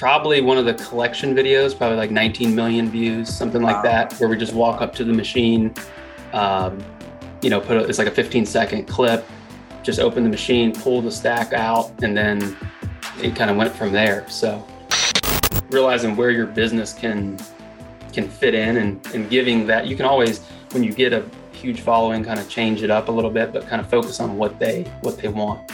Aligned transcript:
probably 0.00 0.40
one 0.40 0.56
of 0.56 0.64
the 0.64 0.72
collection 0.72 1.34
videos, 1.34 1.76
probably 1.76 1.98
like 1.98 2.10
19 2.10 2.54
million 2.54 2.90
views, 2.90 3.28
something 3.28 3.60
like 3.60 3.76
wow. 3.76 3.82
that, 3.82 4.14
where 4.14 4.30
we 4.30 4.36
just 4.36 4.54
walk 4.54 4.80
up 4.80 4.94
to 4.94 5.04
the 5.04 5.12
machine, 5.12 5.74
um, 6.32 6.82
you 7.42 7.50
know, 7.50 7.60
put 7.60 7.76
a, 7.76 7.80
it's 7.84 7.98
like 7.98 8.08
a 8.08 8.10
15 8.10 8.46
second 8.46 8.88
clip, 8.88 9.26
just 9.82 10.00
open 10.00 10.24
the 10.24 10.30
machine, 10.30 10.72
pull 10.72 11.02
the 11.02 11.12
stack 11.12 11.52
out, 11.52 11.92
and 12.02 12.16
then 12.16 12.56
it 13.20 13.36
kind 13.36 13.50
of 13.50 13.58
went 13.58 13.76
from 13.76 13.92
there. 13.92 14.26
So 14.30 14.66
realizing 15.68 16.16
where 16.16 16.30
your 16.30 16.46
business 16.46 16.94
can 16.94 17.38
can 18.14 18.26
fit 18.26 18.54
in 18.54 18.78
and, 18.78 19.06
and 19.14 19.28
giving 19.28 19.66
that 19.66 19.86
you 19.86 19.94
can 19.94 20.04
always 20.06 20.44
when 20.72 20.82
you 20.82 20.92
get 20.92 21.12
a 21.12 21.24
huge 21.52 21.80
following 21.82 22.24
kind 22.24 22.40
of 22.40 22.48
change 22.48 22.82
it 22.82 22.90
up 22.90 23.08
a 23.08 23.12
little 23.12 23.30
bit 23.30 23.52
but 23.52 23.68
kind 23.68 23.80
of 23.80 23.88
focus 23.88 24.18
on 24.18 24.36
what 24.36 24.58
they 24.58 24.82
what 25.02 25.16
they 25.18 25.28
want 25.28 25.70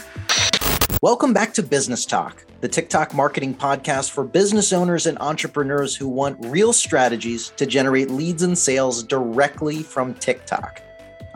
welcome 1.07 1.32
back 1.32 1.54
to 1.54 1.62
business 1.62 2.04
talk 2.04 2.45
the 2.62 2.68
tiktok 2.68 3.14
marketing 3.14 3.55
podcast 3.55 4.11
for 4.11 4.25
business 4.25 4.73
owners 4.73 5.06
and 5.06 5.16
entrepreneurs 5.20 5.95
who 5.95 6.09
want 6.09 6.37
real 6.47 6.73
strategies 6.73 7.51
to 7.51 7.64
generate 7.64 8.10
leads 8.10 8.42
and 8.42 8.59
sales 8.59 9.05
directly 9.05 9.84
from 9.84 10.12
tiktok 10.14 10.83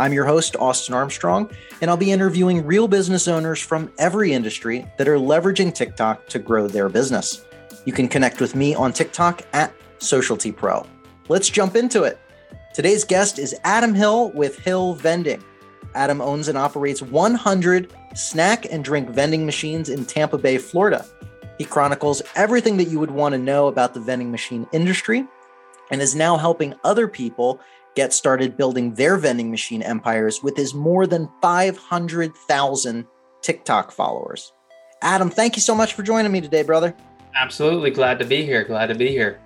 i'm 0.01 0.13
your 0.13 0.25
host 0.25 0.57
austin 0.57 0.93
armstrong 0.93 1.49
and 1.81 1.89
i'll 1.89 1.97
be 1.97 2.11
interviewing 2.11 2.67
real 2.67 2.89
business 2.89 3.29
owners 3.29 3.61
from 3.61 3.89
every 3.97 4.33
industry 4.33 4.85
that 4.99 5.07
are 5.07 5.19
leveraging 5.19 5.73
tiktok 5.73 6.27
to 6.27 6.41
grow 6.41 6.67
their 6.67 6.89
business 6.89 7.45
you 7.85 7.93
can 7.93 8.09
connect 8.09 8.41
with 8.41 8.57
me 8.57 8.75
on 8.75 8.93
tiktok 8.93 9.43
at 9.53 9.73
Socialty 9.99 10.51
Pro. 10.51 10.85
Let's 11.29 11.49
jump 11.49 11.77
into 11.77 12.03
it. 12.03 12.19
Today's 12.75 13.05
guest 13.05 13.39
is 13.39 13.55
Adam 13.63 13.95
Hill 13.95 14.31
with 14.31 14.59
Hill 14.59 14.95
Vending. 14.95 15.45
Adam 15.95 16.21
owns 16.21 16.49
and 16.49 16.57
operates 16.57 17.03
100 17.03 17.93
snack 18.15 18.67
and 18.71 18.85
drink 18.85 19.09
vending 19.11 19.45
machines 19.45 19.89
in 19.89 20.05
Tampa 20.05 20.39
Bay, 20.39 20.59
Florida. 20.59 21.05
He 21.59 21.65
chronicles 21.65 22.23
everything 22.37 22.77
that 22.79 22.89
you 22.89 22.99
would 22.99 23.11
want 23.11 23.33
to 23.35 23.39
know 23.39 23.67
about 23.67 23.95
the 23.95 24.01
vending 24.01 24.31
machine 24.31 24.67
industry 24.73 25.27
and 25.91 26.01
is 26.01 26.15
now 26.15 26.37
helping 26.37 26.75
other 26.85 27.09
people 27.09 27.61
get 27.95 28.13
started 28.13 28.57
building 28.57 28.95
their 28.95 29.17
vending 29.17 29.51
machine 29.51 29.83
empires 29.83 30.43
with 30.43 30.57
his 30.57 30.75
more 30.75 31.07
than 31.07 31.29
500,000 31.43 33.07
TikTok 33.43 33.91
followers. 33.93 34.53
Adam, 35.03 35.31
thank 35.31 35.57
you 35.57 35.63
so 35.63 35.75
much 35.75 35.95
for 35.95 36.03
joining 36.03 36.31
me 36.31 36.41
today, 36.41 36.63
brother. 36.63 36.95
Absolutely 37.35 37.91
glad 37.91 38.19
to 38.19 38.25
be 38.25 38.45
here. 38.45 38.65
Glad 38.65 38.87
to 38.87 38.95
be 38.95 39.09
here. 39.09 39.41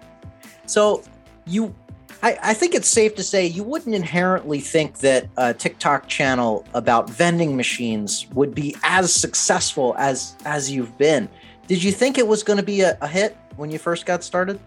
So 0.66 1.02
you 1.46 1.74
I, 2.22 2.38
I, 2.42 2.54
think 2.54 2.74
it's 2.74 2.88
safe 2.88 3.14
to 3.16 3.22
say 3.22 3.46
you 3.46 3.62
wouldn't 3.62 3.94
inherently 3.94 4.60
think 4.60 4.98
that 4.98 5.28
a 5.36 5.52
TikTok 5.52 6.08
channel 6.08 6.66
about 6.74 7.10
vending 7.10 7.56
machines 7.56 8.26
would 8.32 8.54
be 8.54 8.76
as 8.82 9.12
successful 9.12 9.94
as 9.98 10.36
as 10.44 10.70
you've 10.70 10.96
been. 10.98 11.28
Did 11.66 11.82
you 11.82 11.92
think 11.92 12.18
it 12.18 12.26
was 12.26 12.42
going 12.42 12.58
to 12.58 12.62
be 12.64 12.82
a, 12.82 12.96
a 13.00 13.08
hit 13.08 13.36
when 13.56 13.70
you 13.70 13.78
first 13.78 14.06
got 14.06 14.22
started? 14.22 14.60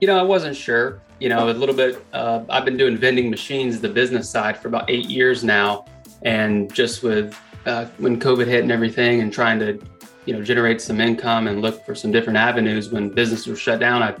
You 0.00 0.08
know, 0.08 0.18
I 0.18 0.22
wasn't 0.22 0.56
sure. 0.56 1.00
You 1.20 1.28
know, 1.28 1.48
a 1.48 1.52
little 1.52 1.74
bit. 1.74 2.04
Uh, 2.12 2.42
I've 2.48 2.64
been 2.64 2.76
doing 2.76 2.96
vending 2.96 3.30
machines, 3.30 3.80
the 3.80 3.88
business 3.88 4.28
side, 4.28 4.58
for 4.58 4.68
about 4.68 4.90
eight 4.90 5.08
years 5.08 5.44
now, 5.44 5.84
and 6.22 6.72
just 6.74 7.02
with 7.02 7.38
uh, 7.64 7.84
when 7.98 8.18
COVID 8.18 8.46
hit 8.46 8.62
and 8.62 8.72
everything, 8.72 9.20
and 9.20 9.32
trying 9.32 9.60
to, 9.60 9.80
you 10.24 10.34
know, 10.34 10.42
generate 10.42 10.80
some 10.80 11.00
income 11.00 11.46
and 11.46 11.62
look 11.62 11.86
for 11.86 11.94
some 11.94 12.10
different 12.10 12.38
avenues 12.38 12.90
when 12.90 13.08
business 13.08 13.46
was 13.46 13.60
shut 13.60 13.78
down. 13.78 14.02
I 14.02 14.16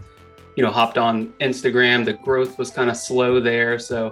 you 0.56 0.62
know, 0.62 0.70
hopped 0.70 0.98
on 0.98 1.32
Instagram. 1.40 2.04
The 2.04 2.14
growth 2.14 2.58
was 2.58 2.70
kind 2.70 2.90
of 2.90 2.96
slow 2.96 3.40
there. 3.40 3.78
So 3.78 4.10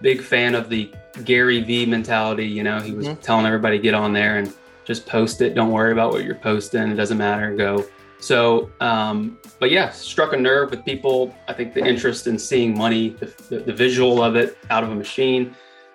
big 0.00 0.22
fan 0.22 0.54
of 0.54 0.68
the 0.68 0.92
Gary 1.24 1.62
V 1.62 1.86
mentality. 1.86 2.46
You 2.46 2.62
know, 2.62 2.80
he 2.80 2.92
was 2.92 3.06
mm-hmm. 3.06 3.20
telling 3.20 3.46
everybody 3.46 3.78
get 3.78 3.94
on 3.94 4.12
there 4.12 4.38
and 4.38 4.52
just 4.84 5.06
post 5.06 5.40
it. 5.40 5.54
Don't 5.54 5.72
worry 5.72 5.92
about 5.92 6.12
what 6.12 6.24
you're 6.24 6.34
posting. 6.34 6.90
It 6.90 6.94
doesn't 6.94 7.18
matter. 7.18 7.54
Go. 7.54 7.84
So, 8.20 8.70
um, 8.80 9.38
but 9.60 9.70
yeah, 9.70 9.90
struck 9.90 10.32
a 10.32 10.36
nerve 10.36 10.70
with 10.70 10.84
people. 10.84 11.34
I 11.46 11.52
think 11.52 11.74
the 11.74 11.84
interest 11.84 12.26
in 12.26 12.38
seeing 12.38 12.76
money, 12.76 13.10
the, 13.10 13.26
the, 13.48 13.58
the 13.60 13.72
visual 13.72 14.22
of 14.22 14.34
it 14.34 14.58
out 14.70 14.82
of 14.82 14.90
a 14.90 14.94
machine. 14.94 15.54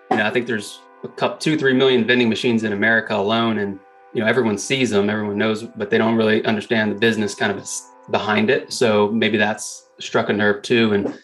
You 0.09 0.17
know, 0.17 0.25
I 0.25 0.29
think 0.29 0.47
there's 0.47 0.79
a 1.03 1.07
couple, 1.09 1.37
two, 1.37 1.57
three 1.57 1.73
million 1.73 2.05
vending 2.05 2.29
machines 2.29 2.63
in 2.63 2.71
America 2.71 3.15
alone, 3.15 3.57
and 3.59 3.79
you 4.13 4.21
know, 4.21 4.27
everyone 4.27 4.57
sees 4.57 4.89
them, 4.89 5.09
everyone 5.09 5.37
knows, 5.37 5.63
but 5.63 5.89
they 5.89 5.97
don't 5.97 6.15
really 6.15 6.43
understand 6.45 6.91
the 6.91 6.95
business 6.95 7.35
kind 7.35 7.51
of 7.51 7.67
behind 8.11 8.49
it. 8.49 8.71
So 8.71 9.09
maybe 9.11 9.37
that's 9.37 9.87
struck 9.99 10.29
a 10.29 10.33
nerve 10.33 10.61
too, 10.61 10.93
and 10.93 11.19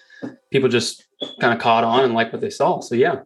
people 0.52 0.70
just 0.70 1.06
kind 1.40 1.54
of 1.54 1.60
caught 1.60 1.84
on 1.84 2.04
and 2.04 2.14
liked 2.14 2.34
what 2.34 2.42
they 2.42 2.50
saw. 2.50 2.80
So 2.80 2.96
yeah. 2.96 3.22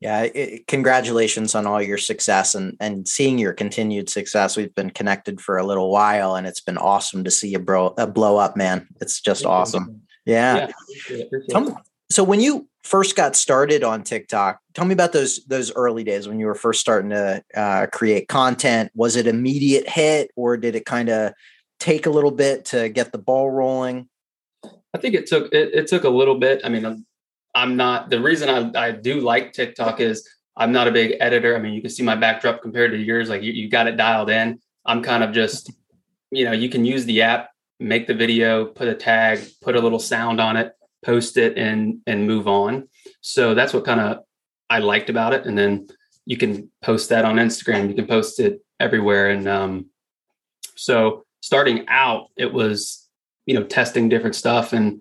Yeah, 0.00 0.22
it, 0.22 0.68
congratulations 0.68 1.56
on 1.56 1.66
all 1.66 1.82
your 1.82 1.98
success 1.98 2.54
and 2.54 2.76
and 2.78 3.08
seeing 3.08 3.36
your 3.36 3.52
continued 3.52 4.08
success. 4.08 4.56
We've 4.56 4.74
been 4.74 4.90
connected 4.90 5.40
for 5.40 5.58
a 5.58 5.66
little 5.66 5.90
while, 5.90 6.36
and 6.36 6.46
it's 6.46 6.60
been 6.60 6.78
awesome 6.78 7.24
to 7.24 7.32
see 7.32 7.48
you 7.48 7.58
bro 7.58 7.94
uh, 7.98 8.06
blow 8.06 8.36
up, 8.36 8.56
man. 8.56 8.86
It's 9.00 9.20
just 9.20 9.44
awesome. 9.44 10.02
Yeah. 10.24 10.56
yeah 10.56 10.64
appreciate 10.64 11.26
appreciate 11.26 11.60
me, 11.60 11.74
so 12.10 12.24
when 12.24 12.40
you 12.40 12.68
first 12.82 13.16
got 13.16 13.36
started 13.36 13.84
on 13.84 14.02
TikTok, 14.02 14.60
tell 14.74 14.84
me 14.86 14.94
about 14.94 15.12
those 15.12 15.44
those 15.44 15.72
early 15.74 16.04
days 16.04 16.26
when 16.26 16.40
you 16.40 16.46
were 16.46 16.54
first 16.54 16.80
starting 16.80 17.10
to 17.10 17.42
uh, 17.54 17.86
create 17.92 18.28
content. 18.28 18.90
Was 18.94 19.16
it 19.16 19.26
immediate 19.26 19.88
hit, 19.88 20.30
or 20.36 20.56
did 20.56 20.74
it 20.74 20.86
kind 20.86 21.08
of 21.10 21.32
take 21.78 22.06
a 22.06 22.10
little 22.10 22.30
bit 22.30 22.64
to 22.66 22.88
get 22.88 23.12
the 23.12 23.18
ball 23.18 23.50
rolling? 23.50 24.08
I 24.94 24.98
think 24.98 25.14
it 25.14 25.26
took 25.26 25.52
it, 25.52 25.74
it 25.74 25.86
took 25.86 26.04
a 26.04 26.08
little 26.08 26.36
bit. 26.38 26.62
I 26.64 26.70
mean, 26.70 26.86
I'm, 26.86 27.06
I'm 27.54 27.76
not 27.76 28.10
the 28.10 28.20
reason 28.20 28.48
I, 28.48 28.86
I 28.86 28.90
do 28.92 29.20
like 29.20 29.52
TikTok 29.52 30.00
is 30.00 30.26
I'm 30.56 30.72
not 30.72 30.88
a 30.88 30.92
big 30.92 31.16
editor. 31.20 31.54
I 31.54 31.60
mean, 31.60 31.74
you 31.74 31.82
can 31.82 31.90
see 31.90 32.02
my 32.02 32.16
backdrop 32.16 32.62
compared 32.62 32.92
to 32.92 32.98
yours. 32.98 33.28
Like 33.28 33.42
you, 33.42 33.52
you 33.52 33.68
got 33.68 33.86
it 33.86 33.96
dialed 33.96 34.30
in. 34.30 34.60
I'm 34.86 35.02
kind 35.02 35.22
of 35.22 35.32
just, 35.32 35.70
you 36.30 36.44
know, 36.44 36.52
you 36.52 36.68
can 36.68 36.84
use 36.84 37.04
the 37.04 37.22
app, 37.22 37.50
make 37.78 38.06
the 38.06 38.14
video, 38.14 38.64
put 38.64 38.88
a 38.88 38.94
tag, 38.94 39.40
put 39.62 39.76
a 39.76 39.80
little 39.80 39.98
sound 39.98 40.40
on 40.40 40.56
it, 40.56 40.72
post 41.04 41.36
it, 41.36 41.56
and 41.56 42.00
and 42.06 42.26
move 42.26 42.48
on. 42.48 42.88
So 43.20 43.54
that's 43.54 43.72
what 43.72 43.84
kind 43.84 44.00
of 44.00 44.18
I 44.70 44.78
liked 44.80 45.10
about 45.10 45.34
it. 45.34 45.46
And 45.46 45.56
then 45.56 45.88
you 46.26 46.36
can 46.36 46.70
post 46.82 47.08
that 47.08 47.24
on 47.24 47.36
Instagram. 47.36 47.88
You 47.88 47.94
can 47.94 48.06
post 48.06 48.38
it 48.40 48.60
everywhere. 48.78 49.30
And 49.30 49.48
um, 49.48 49.86
so 50.76 51.24
starting 51.40 51.86
out, 51.88 52.28
it 52.36 52.52
was 52.52 53.08
you 53.48 53.54
know 53.54 53.64
testing 53.64 54.10
different 54.10 54.36
stuff 54.36 54.74
and 54.74 55.00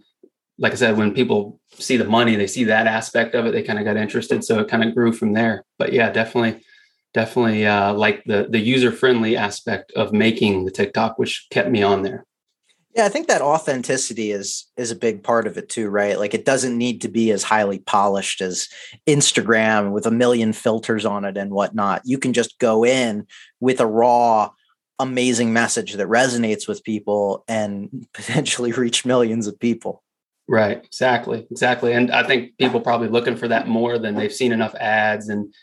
like 0.57 0.71
i 0.71 0.75
said 0.75 0.97
when 0.97 1.13
people 1.13 1.59
see 1.73 1.97
the 1.97 2.05
money 2.05 2.35
they 2.35 2.47
see 2.47 2.63
that 2.63 2.87
aspect 2.87 3.35
of 3.35 3.45
it 3.45 3.51
they 3.51 3.61
kind 3.61 3.77
of 3.77 3.83
got 3.83 3.97
interested 3.97 4.43
so 4.43 4.59
it 4.59 4.69
kind 4.69 4.85
of 4.85 4.95
grew 4.95 5.11
from 5.11 5.33
there 5.33 5.65
but 5.77 5.91
yeah 5.91 6.09
definitely 6.09 6.63
definitely 7.13 7.67
uh, 7.67 7.93
like 7.93 8.23
the 8.23 8.47
the 8.49 8.59
user 8.59 8.91
friendly 8.91 9.35
aspect 9.35 9.91
of 9.97 10.13
making 10.13 10.63
the 10.63 10.71
tiktok 10.71 11.19
which 11.19 11.47
kept 11.51 11.69
me 11.69 11.83
on 11.83 12.03
there 12.03 12.25
yeah 12.97 13.05
i 13.05 13.09
think 13.09 13.27
that 13.27 13.41
authenticity 13.41 14.31
is 14.31 14.65
is 14.75 14.91
a 14.91 14.95
big 14.95 15.23
part 15.23 15.47
of 15.47 15.57
it 15.57 15.69
too 15.69 15.87
right 15.87 16.19
like 16.19 16.33
it 16.33 16.43
doesn't 16.43 16.77
need 16.77 17.01
to 17.01 17.07
be 17.07 17.31
as 17.31 17.43
highly 17.43 17.79
polished 17.79 18.41
as 18.41 18.67
instagram 19.07 19.91
with 19.91 20.05
a 20.05 20.11
million 20.11 20.51
filters 20.51 21.05
on 21.05 21.23
it 21.23 21.37
and 21.37 21.51
whatnot 21.51 22.01
you 22.03 22.17
can 22.17 22.33
just 22.33 22.59
go 22.59 22.83
in 22.83 23.25
with 23.61 23.79
a 23.79 23.87
raw 23.87 24.49
amazing 24.99 25.53
message 25.53 25.93
that 25.93 26.07
resonates 26.07 26.67
with 26.67 26.83
people 26.83 27.43
and 27.47 28.07
potentially 28.13 28.71
reach 28.71 29.05
millions 29.05 29.47
of 29.47 29.59
people. 29.59 30.03
Right, 30.49 30.83
exactly, 30.83 31.45
exactly. 31.51 31.91
And 31.91 32.09
I 32.11 32.23
think 32.23 32.57
people 32.57 32.79
probably 32.79 33.09
looking 33.09 33.35
for 33.35 33.49
that 33.49 33.67
more 33.67 33.99
than 33.99 34.15
they've 34.15 34.33
seen 34.33 34.53
enough 34.53 34.73
ads 34.75 35.27
and 35.27 35.53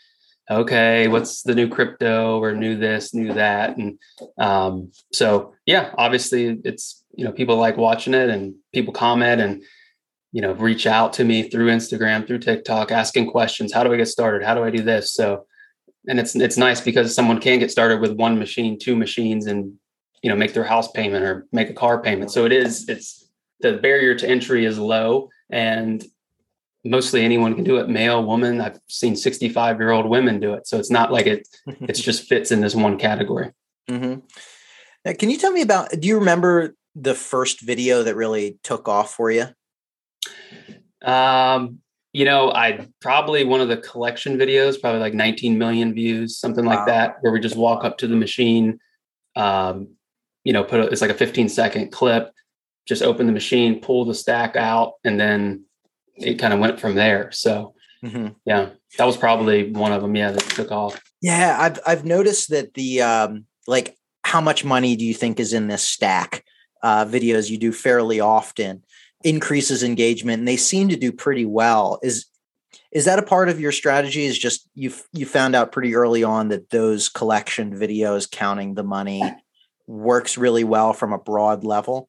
okay, 0.49 1.07
what's 1.07 1.41
the 1.41 1.55
new 1.55 1.67
crypto 1.67 2.39
or 2.39 2.53
new 2.53 2.77
this, 2.77 3.13
new 3.13 3.33
that, 3.33 3.77
and 3.77 3.99
um, 4.37 4.91
so 5.13 5.53
yeah, 5.65 5.91
obviously 5.97 6.59
it's 6.63 7.03
you 7.13 7.25
know 7.25 7.31
people 7.31 7.57
like 7.57 7.77
watching 7.77 8.13
it 8.13 8.29
and 8.29 8.55
people 8.73 8.93
comment 8.93 9.41
and 9.41 9.63
you 10.31 10.41
know 10.41 10.53
reach 10.53 10.85
out 10.85 11.13
to 11.13 11.23
me 11.23 11.49
through 11.49 11.67
Instagram, 11.67 12.27
through 12.27 12.39
TikTok, 12.39 12.91
asking 12.91 13.31
questions. 13.31 13.73
How 13.73 13.83
do 13.83 13.93
I 13.93 13.97
get 13.97 14.07
started? 14.07 14.45
How 14.45 14.53
do 14.53 14.63
I 14.63 14.69
do 14.69 14.83
this? 14.83 15.13
So 15.13 15.45
and 16.07 16.19
it's 16.19 16.35
it's 16.35 16.57
nice 16.57 16.81
because 16.81 17.15
someone 17.15 17.39
can 17.39 17.59
get 17.59 17.71
started 17.71 17.99
with 17.99 18.11
one 18.11 18.37
machine, 18.37 18.77
two 18.79 18.95
machines, 18.95 19.47
and 19.47 19.73
you 20.21 20.29
know 20.29 20.35
make 20.35 20.53
their 20.53 20.63
house 20.63 20.91
payment 20.91 21.25
or 21.25 21.47
make 21.51 21.69
a 21.69 21.73
car 21.73 22.01
payment. 22.01 22.31
So 22.31 22.45
it 22.45 22.51
is 22.51 22.87
it's 22.89 23.29
the 23.61 23.73
barrier 23.73 24.15
to 24.15 24.27
entry 24.27 24.65
is 24.65 24.77
low, 24.77 25.29
and 25.49 26.03
mostly 26.85 27.25
anyone 27.25 27.55
can 27.55 27.63
do 27.63 27.77
it. 27.77 27.89
Male, 27.89 28.23
woman. 28.23 28.61
I've 28.61 28.79
seen 28.87 29.15
sixty 29.15 29.49
five 29.49 29.79
year 29.79 29.91
old 29.91 30.07
women 30.07 30.39
do 30.39 30.53
it. 30.53 30.67
So 30.67 30.77
it's 30.77 30.91
not 30.91 31.11
like 31.11 31.27
it 31.27 31.47
it's 31.81 31.99
just 31.99 32.27
fits 32.27 32.51
in 32.51 32.61
this 32.61 32.75
one 32.75 32.97
category. 32.97 33.51
Mm-hmm. 33.89 34.19
Now, 35.03 35.13
can 35.13 35.29
you 35.29 35.37
tell 35.37 35.51
me 35.51 35.61
about? 35.61 35.91
Do 35.99 36.07
you 36.07 36.19
remember 36.19 36.75
the 36.95 37.15
first 37.15 37.61
video 37.61 38.03
that 38.03 38.15
really 38.15 38.57
took 38.63 38.87
off 38.87 39.13
for 39.13 39.29
you? 39.29 39.47
Um, 41.03 41.79
you 42.13 42.23
know, 42.23 42.51
I 42.51 42.87
probably 43.01 43.43
one 43.43 43.61
of 43.61 43.67
the 43.67 43.77
collection 43.77 44.37
videos, 44.37 44.79
probably 44.79 45.01
like 45.01 45.13
19 45.13 45.57
million 45.57 45.93
views, 45.93 46.37
something 46.39 46.65
wow. 46.65 46.77
like 46.77 46.85
that, 46.87 47.17
where 47.21 47.33
we 47.33 47.39
just 47.39 47.57
walk 47.57 47.83
up 47.83 47.97
to 47.97 48.07
the 48.07 48.15
machine, 48.15 48.79
um, 49.35 49.89
you 50.45 50.53
know, 50.53 50.63
put 50.63 50.79
a, 50.79 50.83
it's 50.87 51.01
like 51.01 51.11
a 51.11 51.15
15 51.15 51.49
second 51.49 51.91
clip, 51.91 52.31
just 52.87 53.03
open 53.03 53.27
the 53.27 53.33
machine, 53.33 53.81
pull 53.81 54.05
the 54.05 54.13
stack 54.13 54.55
out, 54.55 54.93
and 55.03 55.19
then 55.19 55.65
it 56.17 56.35
kind 56.35 56.53
of 56.53 56.59
went 56.59 56.79
from 56.79 56.95
there. 56.95 57.31
So, 57.31 57.73
mm-hmm. 58.03 58.29
yeah, 58.45 58.69
that 58.97 59.05
was 59.05 59.17
probably 59.17 59.71
one 59.71 59.91
of 59.91 60.01
them. 60.01 60.15
Yeah, 60.15 60.31
that 60.31 60.43
took 60.49 60.71
off. 60.71 61.01
Yeah, 61.21 61.57
I've 61.59 61.79
I've 61.85 62.05
noticed 62.05 62.49
that 62.49 62.73
the 62.73 63.01
um, 63.01 63.45
like 63.67 63.97
how 64.23 64.41
much 64.41 64.65
money 64.65 64.95
do 64.95 65.05
you 65.05 65.13
think 65.13 65.39
is 65.39 65.53
in 65.53 65.67
this 65.67 65.83
stack? 65.83 66.43
uh, 66.85 67.03
videos 67.03 67.49
you 67.49 67.57
do 67.57 67.71
fairly 67.71 68.19
often 68.19 68.83
increases 69.23 69.81
engagement 69.81 70.37
and 70.37 70.47
they 70.47 70.55
seem 70.55 70.87
to 70.87 70.95
do 70.95 71.11
pretty 71.11 71.45
well 71.45 71.97
is 72.03 72.27
is 72.91 73.05
that 73.05 73.17
a 73.17 73.23
part 73.23 73.49
of 73.49 73.59
your 73.59 73.71
strategy 73.71 74.23
is 74.23 74.37
just 74.37 74.69
you 74.75 74.93
you 75.11 75.25
found 75.25 75.55
out 75.55 75.71
pretty 75.71 75.95
early 75.95 76.23
on 76.23 76.49
that 76.49 76.69
those 76.69 77.09
collection 77.09 77.75
videos 77.75 78.29
counting 78.29 78.75
the 78.75 78.83
money 78.83 79.23
works 79.87 80.37
really 80.37 80.63
well 80.63 80.93
from 80.93 81.11
a 81.11 81.17
broad 81.17 81.63
level 81.63 82.07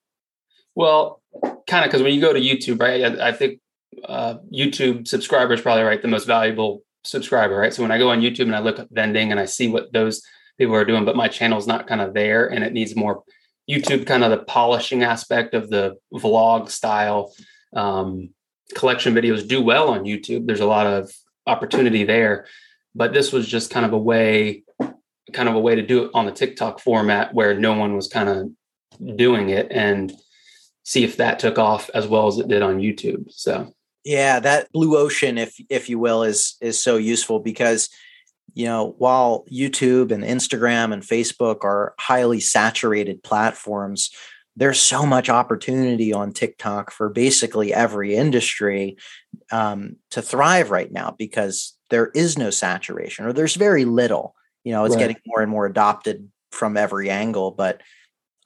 well 0.74 1.22
kind 1.66 1.82
of 1.82 1.90
because 1.90 2.02
when 2.02 2.12
you 2.12 2.20
go 2.20 2.34
to 2.34 2.40
youtube 2.40 2.78
right 2.78 3.02
i, 3.02 3.28
I 3.28 3.32
think 3.32 3.60
uh, 4.04 4.36
youtube 4.52 5.06
subscribers 5.06 5.60
probably 5.60 5.84
right 5.84 6.02
the 6.02 6.08
most 6.08 6.26
valuable 6.26 6.82
subscriber 7.04 7.56
right 7.56 7.72
so 7.72 7.82
when 7.82 7.90
i 7.90 7.98
go 7.98 8.10
on 8.10 8.20
youtube 8.20 8.40
and 8.40 8.56
i 8.56 8.60
look 8.60 8.78
at 8.78 8.90
vending 8.90 9.30
and 9.30 9.40
i 9.40 9.44
see 9.44 9.68
what 9.68 9.92
those 9.92 10.22
people 10.58 10.74
are 10.74 10.84
doing 10.84 11.04
but 11.04 11.16
my 11.16 11.28
channel's 11.28 11.66
not 11.66 11.86
kind 11.86 12.00
of 12.00 12.14
there 12.14 12.46
and 12.46 12.64
it 12.64 12.72
needs 12.72 12.96
more 12.96 13.22
YouTube 13.70 14.06
kind 14.06 14.22
of 14.22 14.30
the 14.30 14.44
polishing 14.44 15.02
aspect 15.02 15.54
of 15.54 15.70
the 15.70 15.96
vlog 16.14 16.70
style 16.70 17.34
um, 17.74 18.30
collection 18.74 19.14
videos 19.14 19.46
do 19.46 19.60
well 19.62 19.88
on 19.90 20.04
YouTube. 20.04 20.46
There's 20.46 20.60
a 20.60 20.66
lot 20.66 20.86
of 20.86 21.12
opportunity 21.46 22.04
there, 22.04 22.46
but 22.94 23.12
this 23.12 23.32
was 23.32 23.46
just 23.46 23.70
kind 23.70 23.84
of 23.84 23.92
a 23.92 23.98
way, 23.98 24.62
kind 25.32 25.48
of 25.48 25.54
a 25.54 25.60
way 25.60 25.74
to 25.74 25.86
do 25.86 26.04
it 26.04 26.10
on 26.14 26.26
the 26.26 26.32
TikTok 26.32 26.80
format 26.80 27.34
where 27.34 27.58
no 27.58 27.74
one 27.74 27.94
was 27.96 28.08
kind 28.08 28.28
of 28.28 29.16
doing 29.16 29.50
it 29.50 29.68
and 29.70 30.12
see 30.84 31.02
if 31.02 31.16
that 31.16 31.38
took 31.38 31.58
off 31.58 31.90
as 31.92 32.06
well 32.06 32.28
as 32.28 32.38
it 32.38 32.48
did 32.48 32.62
on 32.62 32.78
YouTube. 32.78 33.30
So 33.32 33.74
yeah, 34.06 34.38
that 34.38 34.70
blue 34.70 34.96
ocean, 34.96 35.36
if 35.36 35.60
if 35.68 35.88
you 35.88 35.98
will, 35.98 36.22
is 36.22 36.54
is 36.60 36.78
so 36.78 36.96
useful 36.96 37.40
because 37.40 37.88
you 38.54 38.64
know, 38.64 38.94
while 38.98 39.44
YouTube 39.52 40.12
and 40.12 40.22
Instagram 40.22 40.92
and 40.92 41.02
Facebook 41.02 41.64
are 41.64 41.92
highly 41.98 42.38
saturated 42.38 43.22
platforms, 43.24 44.10
there's 44.54 44.78
so 44.78 45.04
much 45.04 45.28
opportunity 45.28 46.12
on 46.12 46.32
TikTok 46.32 46.92
for 46.92 47.10
basically 47.10 47.74
every 47.74 48.14
industry 48.14 48.96
um, 49.50 49.96
to 50.12 50.22
thrive 50.22 50.70
right 50.70 50.90
now 50.90 51.14
because 51.18 51.76
there 51.90 52.06
is 52.14 52.38
no 52.38 52.50
saturation 52.50 53.26
or 53.26 53.32
there's 53.32 53.56
very 53.56 53.84
little. 53.84 54.36
You 54.62 54.72
know, 54.72 54.84
it's 54.84 54.94
right. 54.94 55.00
getting 55.02 55.16
more 55.26 55.42
and 55.42 55.50
more 55.50 55.66
adopted 55.66 56.30
from 56.52 56.76
every 56.76 57.10
angle, 57.10 57.50
but 57.50 57.82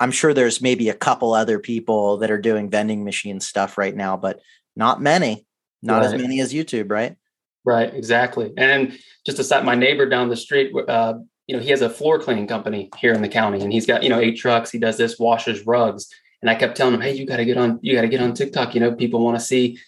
I'm 0.01 0.11
sure 0.11 0.33
there's 0.33 0.63
maybe 0.63 0.89
a 0.89 0.95
couple 0.95 1.35
other 1.35 1.59
people 1.59 2.17
that 2.19 2.31
are 2.31 2.41
doing 2.41 2.71
vending 2.71 3.05
machine 3.05 3.41
stuff 3.41 3.77
right 3.77 3.95
now, 3.95 4.17
but 4.17 4.41
not 4.75 5.01
many, 5.01 5.47
not 5.83 6.03
right. 6.03 6.15
as 6.15 6.21
many 6.21 6.41
as 6.41 6.53
YouTube, 6.53 6.91
right? 6.91 7.17
Right, 7.65 7.93
exactly. 7.93 8.53
And 8.57 8.99
just 9.27 9.37
to 9.37 9.45
set 9.45 9.65
my 9.65 9.75
neighbor 9.75 10.09
down 10.09 10.29
the 10.29 10.37
street, 10.37 10.73
uh, 10.89 11.15
you 11.47 11.57
know, 11.57 11.63
he 11.63 11.71
has 11.71 11.83
a 11.83 11.91
floor 11.91 12.19
cleaning 12.19 12.47
company 12.47 12.89
here 12.99 13.13
in 13.13 13.23
the 13.23 13.29
county, 13.29 13.61
and 13.61 13.73
he's 13.73 13.87
got 13.87 14.03
you 14.03 14.09
know 14.09 14.21
eight 14.21 14.39
trucks. 14.39 14.71
He 14.71 14.79
does 14.79 14.97
this, 14.97 15.19
washes 15.19 15.67
rugs, 15.67 16.09
and 16.41 16.51
I 16.51 16.55
kept 16.55 16.77
telling 16.77 16.95
him, 16.95 17.01
"Hey, 17.01 17.15
you 17.15 17.27
got 17.27 17.37
to 17.37 17.45
get 17.45 17.59
on, 17.59 17.79
you 17.83 17.95
got 17.95 18.03
to 18.03 18.09
get 18.09 18.23
on 18.23 18.35
TikTok. 18.35 18.75
You 18.75 18.81
know, 18.81 18.95
people 18.95 19.23
want 19.23 19.39
to 19.39 19.45
see, 19.45 19.79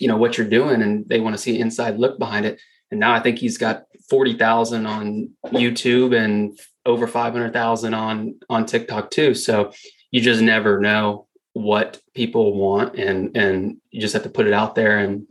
you 0.00 0.08
know, 0.08 0.16
what 0.16 0.36
you're 0.36 0.48
doing, 0.48 0.82
and 0.82 1.08
they 1.08 1.20
want 1.20 1.34
to 1.34 1.40
see 1.40 1.58
inside 1.58 1.98
look 1.98 2.18
behind 2.18 2.46
it." 2.46 2.60
And 2.90 3.00
now 3.00 3.14
I 3.14 3.20
think 3.20 3.38
he's 3.38 3.58
got 3.58 3.84
forty 4.10 4.36
thousand 4.36 4.86
on 4.86 5.30
YouTube 5.46 6.16
and 6.16 6.58
over 6.84 7.06
five 7.06 7.32
hundred 7.32 7.52
thousand 7.52 7.94
on 7.94 8.34
on 8.50 8.66
TikTok 8.66 9.10
too. 9.10 9.34
So 9.34 9.72
you 10.10 10.20
just 10.20 10.42
never 10.42 10.80
know 10.80 11.26
what 11.52 12.00
people 12.14 12.54
want, 12.54 12.96
and 12.96 13.36
and 13.36 13.76
you 13.90 14.00
just 14.00 14.14
have 14.14 14.24
to 14.24 14.30
put 14.30 14.46
it 14.46 14.52
out 14.52 14.74
there 14.74 14.98
and 14.98 15.26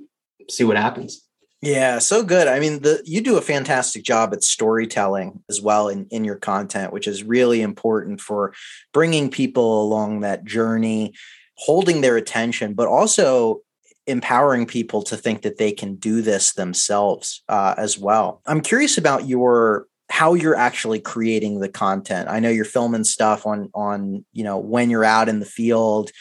see 0.50 0.64
what 0.64 0.78
happens. 0.78 1.24
Yeah, 1.64 2.00
so 2.00 2.24
good. 2.24 2.50
I 2.50 2.60
mean, 2.60 2.82
the 2.82 3.02
you 3.06 3.22
do 3.22 3.38
a 3.38 3.42
fantastic 3.42 4.04
job 4.04 4.34
at 4.34 4.44
storytelling 4.44 5.42
as 5.50 5.62
well 5.62 5.88
in 5.88 6.08
in 6.12 6.26
your 6.26 6.36
content, 6.36 6.92
which 6.92 7.08
is 7.08 7.24
really 7.24 7.62
important 7.62 8.20
for 8.20 8.54
bringing 8.92 9.32
people 9.32 9.82
along 9.82 10.20
that 10.20 10.44
journey, 10.44 11.14
holding 11.56 12.02
their 12.02 12.18
attention, 12.18 12.74
but 12.74 12.90
also 12.90 13.62
empowering 14.08 14.66
people 14.66 15.04
to 15.04 15.16
think 15.16 15.44
that 15.44 15.58
they 15.58 15.72
can 15.72 15.96
do 15.96 16.22
this 16.22 16.52
themselves 16.52 17.44
uh, 17.48 17.76
as 17.78 17.98
well. 17.98 18.42
I'm 18.46 18.60
curious 18.60 18.98
about 18.98 19.28
your 19.30 19.88
how 20.10 20.34
you're 20.34 20.58
actually 20.58 21.00
creating 21.00 21.62
the 21.62 21.70
content. 21.70 22.28
I 22.28 22.42
know 22.42 22.50
you're 22.50 22.66
filming 22.66 23.06
stuff 23.06 23.46
on 23.46 23.70
on 23.74 24.26
you 24.34 24.44
know 24.44 24.58
when 24.58 24.90
you're 24.90 25.06
out 25.06 25.30
in 25.30 25.40
the 25.40 25.46
field. 25.46 26.12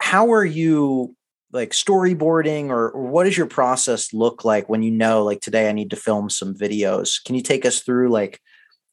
How 0.00 0.32
are 0.32 0.44
you 0.44 1.14
like 1.52 1.70
storyboarding 1.70 2.68
or, 2.68 2.90
or, 2.90 3.02
what 3.02 3.24
does 3.24 3.36
your 3.36 3.46
process 3.46 4.12
look 4.12 4.44
like 4.44 4.68
when 4.68 4.82
you 4.82 4.90
know 4.90 5.24
like 5.24 5.40
today 5.40 5.68
i 5.68 5.72
need 5.72 5.90
to 5.90 5.96
film 5.96 6.28
some 6.28 6.54
videos? 6.54 7.22
Can 7.24 7.34
you 7.34 7.42
take 7.42 7.64
us 7.64 7.80
through 7.80 8.10
like 8.10 8.40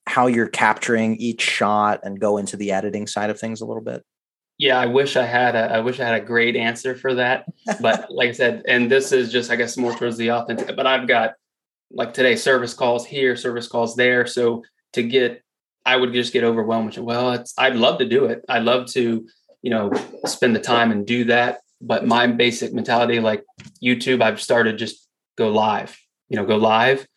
how 0.07 0.27
you're 0.27 0.47
capturing 0.47 1.15
each 1.17 1.41
shot 1.41 2.01
and 2.03 2.19
go 2.19 2.37
into 2.37 2.55
the 2.57 2.71
editing 2.71 3.07
side 3.07 3.29
of 3.29 3.39
things 3.39 3.61
a 3.61 3.65
little 3.65 3.83
bit? 3.83 4.03
Yeah 4.57 4.79
i 4.79 4.85
wish 4.85 5.17
i 5.17 5.25
had 5.25 5.55
a 5.55 5.73
i 5.73 5.79
wish 5.79 5.99
i 5.99 6.05
had 6.05 6.21
a 6.21 6.25
great 6.25 6.55
answer 6.55 6.95
for 6.95 7.15
that 7.15 7.45
but 7.81 8.07
like 8.09 8.29
i 8.29 8.31
said 8.31 8.63
and 8.67 8.89
this 8.89 9.11
is 9.11 9.31
just 9.31 9.51
i 9.51 9.55
guess 9.55 9.75
more 9.75 9.93
towards 9.93 10.17
the 10.17 10.31
authentic 10.31 10.73
but 10.77 10.87
i've 10.87 11.09
got 11.09 11.33
like 11.91 12.13
today 12.13 12.37
service 12.37 12.73
calls 12.73 13.05
here 13.05 13.35
service 13.35 13.67
calls 13.67 13.97
there 13.97 14.25
so 14.25 14.63
to 14.93 15.03
get 15.03 15.43
i 15.85 15.95
would 15.97 16.13
just 16.13 16.31
get 16.31 16.45
overwhelmed 16.45 16.95
with 16.95 16.97
well 16.99 17.33
it's 17.33 17.53
i'd 17.57 17.75
love 17.75 17.99
to 17.99 18.05
do 18.05 18.25
it. 18.25 18.45
I'd 18.47 18.63
love 18.63 18.87
to 18.91 19.27
you 19.61 19.69
know 19.69 19.91
spend 20.25 20.55
the 20.55 20.61
time 20.61 20.91
and 20.91 21.05
do 21.05 21.25
that 21.25 21.59
but 21.81 22.05
my 22.05 22.27
basic 22.27 22.73
mentality, 22.73 23.19
like 23.19 23.43
YouTube, 23.83 24.21
I've 24.21 24.41
started 24.41 24.77
just 24.77 25.07
go 25.37 25.49
live, 25.49 25.97
you 26.29 26.37
know, 26.37 26.45
go 26.45 26.55
live, 26.55 27.07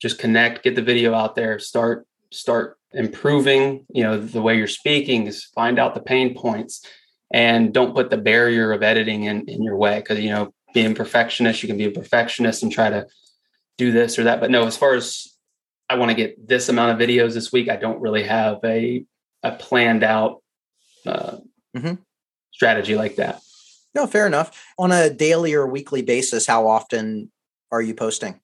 just 0.00 0.18
connect, 0.18 0.64
get 0.64 0.74
the 0.74 0.82
video 0.82 1.14
out 1.14 1.36
there, 1.36 1.58
start, 1.58 2.06
start 2.30 2.76
improving, 2.92 3.86
you 3.88 4.02
know, 4.02 4.18
the 4.18 4.42
way 4.42 4.56
you're 4.56 4.66
speaking 4.66 5.26
is 5.26 5.44
find 5.44 5.78
out 5.78 5.94
the 5.94 6.00
pain 6.00 6.34
points 6.34 6.84
and 7.32 7.72
don't 7.72 7.94
put 7.94 8.10
the 8.10 8.16
barrier 8.18 8.72
of 8.72 8.82
editing 8.82 9.24
in, 9.24 9.48
in 9.48 9.62
your 9.62 9.76
way. 9.76 10.02
Cause, 10.02 10.18
you 10.18 10.30
know, 10.30 10.52
being 10.74 10.94
perfectionist, 10.94 11.62
you 11.62 11.68
can 11.68 11.78
be 11.78 11.86
a 11.86 11.90
perfectionist 11.90 12.62
and 12.62 12.72
try 12.72 12.90
to 12.90 13.06
do 13.78 13.92
this 13.92 14.18
or 14.18 14.24
that. 14.24 14.40
But 14.40 14.50
no, 14.50 14.66
as 14.66 14.76
far 14.76 14.94
as 14.94 15.28
I 15.88 15.96
want 15.96 16.10
to 16.10 16.16
get 16.16 16.48
this 16.48 16.68
amount 16.68 16.92
of 16.92 17.08
videos 17.08 17.34
this 17.34 17.52
week, 17.52 17.68
I 17.68 17.76
don't 17.76 18.00
really 18.00 18.24
have 18.24 18.58
a, 18.64 19.04
a 19.42 19.52
planned 19.52 20.02
out 20.02 20.42
uh, 21.06 21.38
mm-hmm. 21.76 21.94
strategy 22.52 22.94
like 22.94 23.16
that. 23.16 23.40
No, 23.94 24.06
fair 24.06 24.26
enough. 24.26 24.64
On 24.78 24.90
a 24.90 25.10
daily 25.10 25.54
or 25.54 25.66
weekly 25.66 26.02
basis, 26.02 26.46
how 26.46 26.66
often 26.66 27.30
are 27.70 27.82
you 27.82 27.94
posting? 27.94 28.40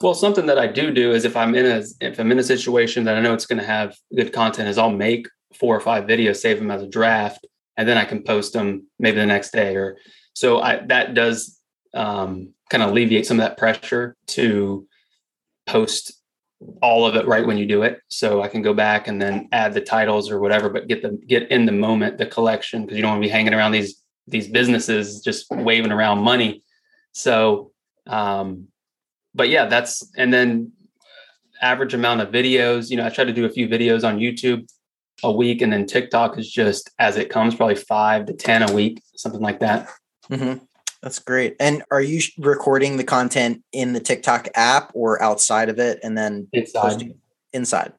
Well, 0.00 0.14
something 0.14 0.46
that 0.46 0.58
I 0.58 0.66
do 0.66 0.90
do 0.90 1.12
is 1.12 1.24
if 1.24 1.36
I'm 1.36 1.54
in 1.54 1.66
a 1.66 1.82
if 2.00 2.18
I'm 2.18 2.32
in 2.32 2.38
a 2.38 2.44
situation 2.44 3.04
that 3.04 3.16
I 3.16 3.20
know 3.20 3.34
it's 3.34 3.46
going 3.46 3.60
to 3.60 3.66
have 3.66 3.96
good 4.16 4.32
content, 4.32 4.68
is 4.68 4.78
I'll 4.78 4.90
make 4.90 5.28
four 5.54 5.76
or 5.76 5.80
five 5.80 6.04
videos, 6.04 6.36
save 6.36 6.58
them 6.58 6.70
as 6.70 6.82
a 6.82 6.88
draft, 6.88 7.46
and 7.76 7.86
then 7.88 7.98
I 7.98 8.04
can 8.04 8.22
post 8.22 8.52
them 8.54 8.86
maybe 8.98 9.18
the 9.18 9.26
next 9.26 9.52
day. 9.52 9.76
Or 9.76 9.98
so 10.32 10.60
I 10.60 10.86
that 10.86 11.14
does 11.14 11.58
um, 11.92 12.54
kind 12.70 12.82
of 12.82 12.90
alleviate 12.90 13.26
some 13.26 13.38
of 13.38 13.44
that 13.44 13.58
pressure 13.58 14.16
to 14.28 14.86
post 15.66 16.12
all 16.82 17.06
of 17.06 17.14
it 17.16 17.26
right 17.26 17.46
when 17.46 17.58
you 17.58 17.66
do 17.66 17.82
it. 17.82 18.00
So 18.08 18.42
I 18.42 18.48
can 18.48 18.62
go 18.62 18.74
back 18.74 19.08
and 19.08 19.20
then 19.20 19.48
add 19.52 19.74
the 19.74 19.80
titles 19.80 20.30
or 20.30 20.40
whatever, 20.40 20.70
but 20.70 20.88
get 20.88 21.02
the 21.02 21.18
get 21.26 21.50
in 21.50 21.66
the 21.66 21.72
moment 21.72 22.16
the 22.16 22.26
collection 22.26 22.82
because 22.82 22.96
you 22.96 23.02
don't 23.02 23.12
want 23.12 23.22
to 23.22 23.28
be 23.28 23.32
hanging 23.32 23.54
around 23.54 23.72
these 23.72 24.00
these 24.30 24.48
businesses 24.48 25.20
just 25.20 25.46
waving 25.50 25.92
around 25.92 26.18
money. 26.18 26.62
So, 27.12 27.72
um, 28.06 28.68
but 29.34 29.48
yeah, 29.48 29.66
that's 29.66 30.10
and 30.16 30.32
then 30.32 30.72
average 31.60 31.94
amount 31.94 32.20
of 32.20 32.30
videos. 32.30 32.90
You 32.90 32.96
know, 32.96 33.06
I 33.06 33.10
try 33.10 33.24
to 33.24 33.32
do 33.32 33.44
a 33.44 33.50
few 33.50 33.68
videos 33.68 34.06
on 34.06 34.18
YouTube 34.18 34.68
a 35.22 35.30
week, 35.30 35.62
and 35.62 35.72
then 35.72 35.86
TikTok 35.86 36.38
is 36.38 36.50
just 36.50 36.90
as 36.98 37.16
it 37.16 37.28
comes, 37.28 37.54
probably 37.54 37.74
five 37.74 38.26
to 38.26 38.32
ten 38.32 38.68
a 38.68 38.72
week, 38.72 39.02
something 39.16 39.40
like 39.40 39.60
that. 39.60 39.88
Mm-hmm. 40.30 40.64
That's 41.02 41.18
great. 41.18 41.56
And 41.58 41.82
are 41.90 42.02
you 42.02 42.20
recording 42.38 42.98
the 42.98 43.04
content 43.04 43.62
in 43.72 43.94
the 43.94 44.00
TikTok 44.00 44.48
app 44.54 44.90
or 44.94 45.22
outside 45.22 45.68
of 45.68 45.78
it, 45.78 45.98
and 46.02 46.16
then 46.16 46.48
inside? 46.52 47.14
Inside. 47.52 47.92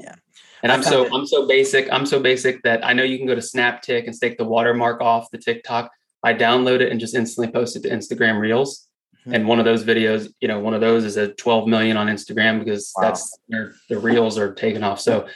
Yeah. 0.00 0.14
And 0.62 0.72
I'm 0.72 0.82
so 0.82 1.04
it. 1.04 1.12
I'm 1.12 1.26
so 1.26 1.46
basic. 1.46 1.92
I'm 1.92 2.06
so 2.06 2.20
basic 2.20 2.62
that 2.62 2.84
I 2.84 2.92
know 2.92 3.02
you 3.02 3.18
can 3.18 3.26
go 3.26 3.34
to 3.34 3.40
SnapTik 3.40 4.06
and 4.06 4.18
take 4.18 4.38
the 4.38 4.44
watermark 4.44 5.00
off 5.00 5.30
the 5.30 5.38
TikTok. 5.38 5.90
I 6.22 6.34
download 6.34 6.80
it 6.80 6.90
and 6.90 6.98
just 6.98 7.14
instantly 7.14 7.52
post 7.52 7.76
it 7.76 7.82
to 7.82 7.90
Instagram 7.90 8.40
Reels. 8.40 8.88
Mm-hmm. 9.20 9.34
And 9.34 9.48
one 9.48 9.58
of 9.58 9.64
those 9.64 9.84
videos, 9.84 10.32
you 10.40 10.48
know, 10.48 10.58
one 10.58 10.74
of 10.74 10.80
those 10.80 11.04
is 11.04 11.16
at 11.16 11.36
12 11.36 11.68
million 11.68 11.96
on 11.96 12.08
Instagram 12.08 12.58
because 12.58 12.92
wow. 12.96 13.04
that's 13.04 13.38
where 13.46 13.74
the 13.88 13.98
reels 13.98 14.38
are 14.38 14.52
taken 14.54 14.82
off. 14.82 15.00
So 15.00 15.28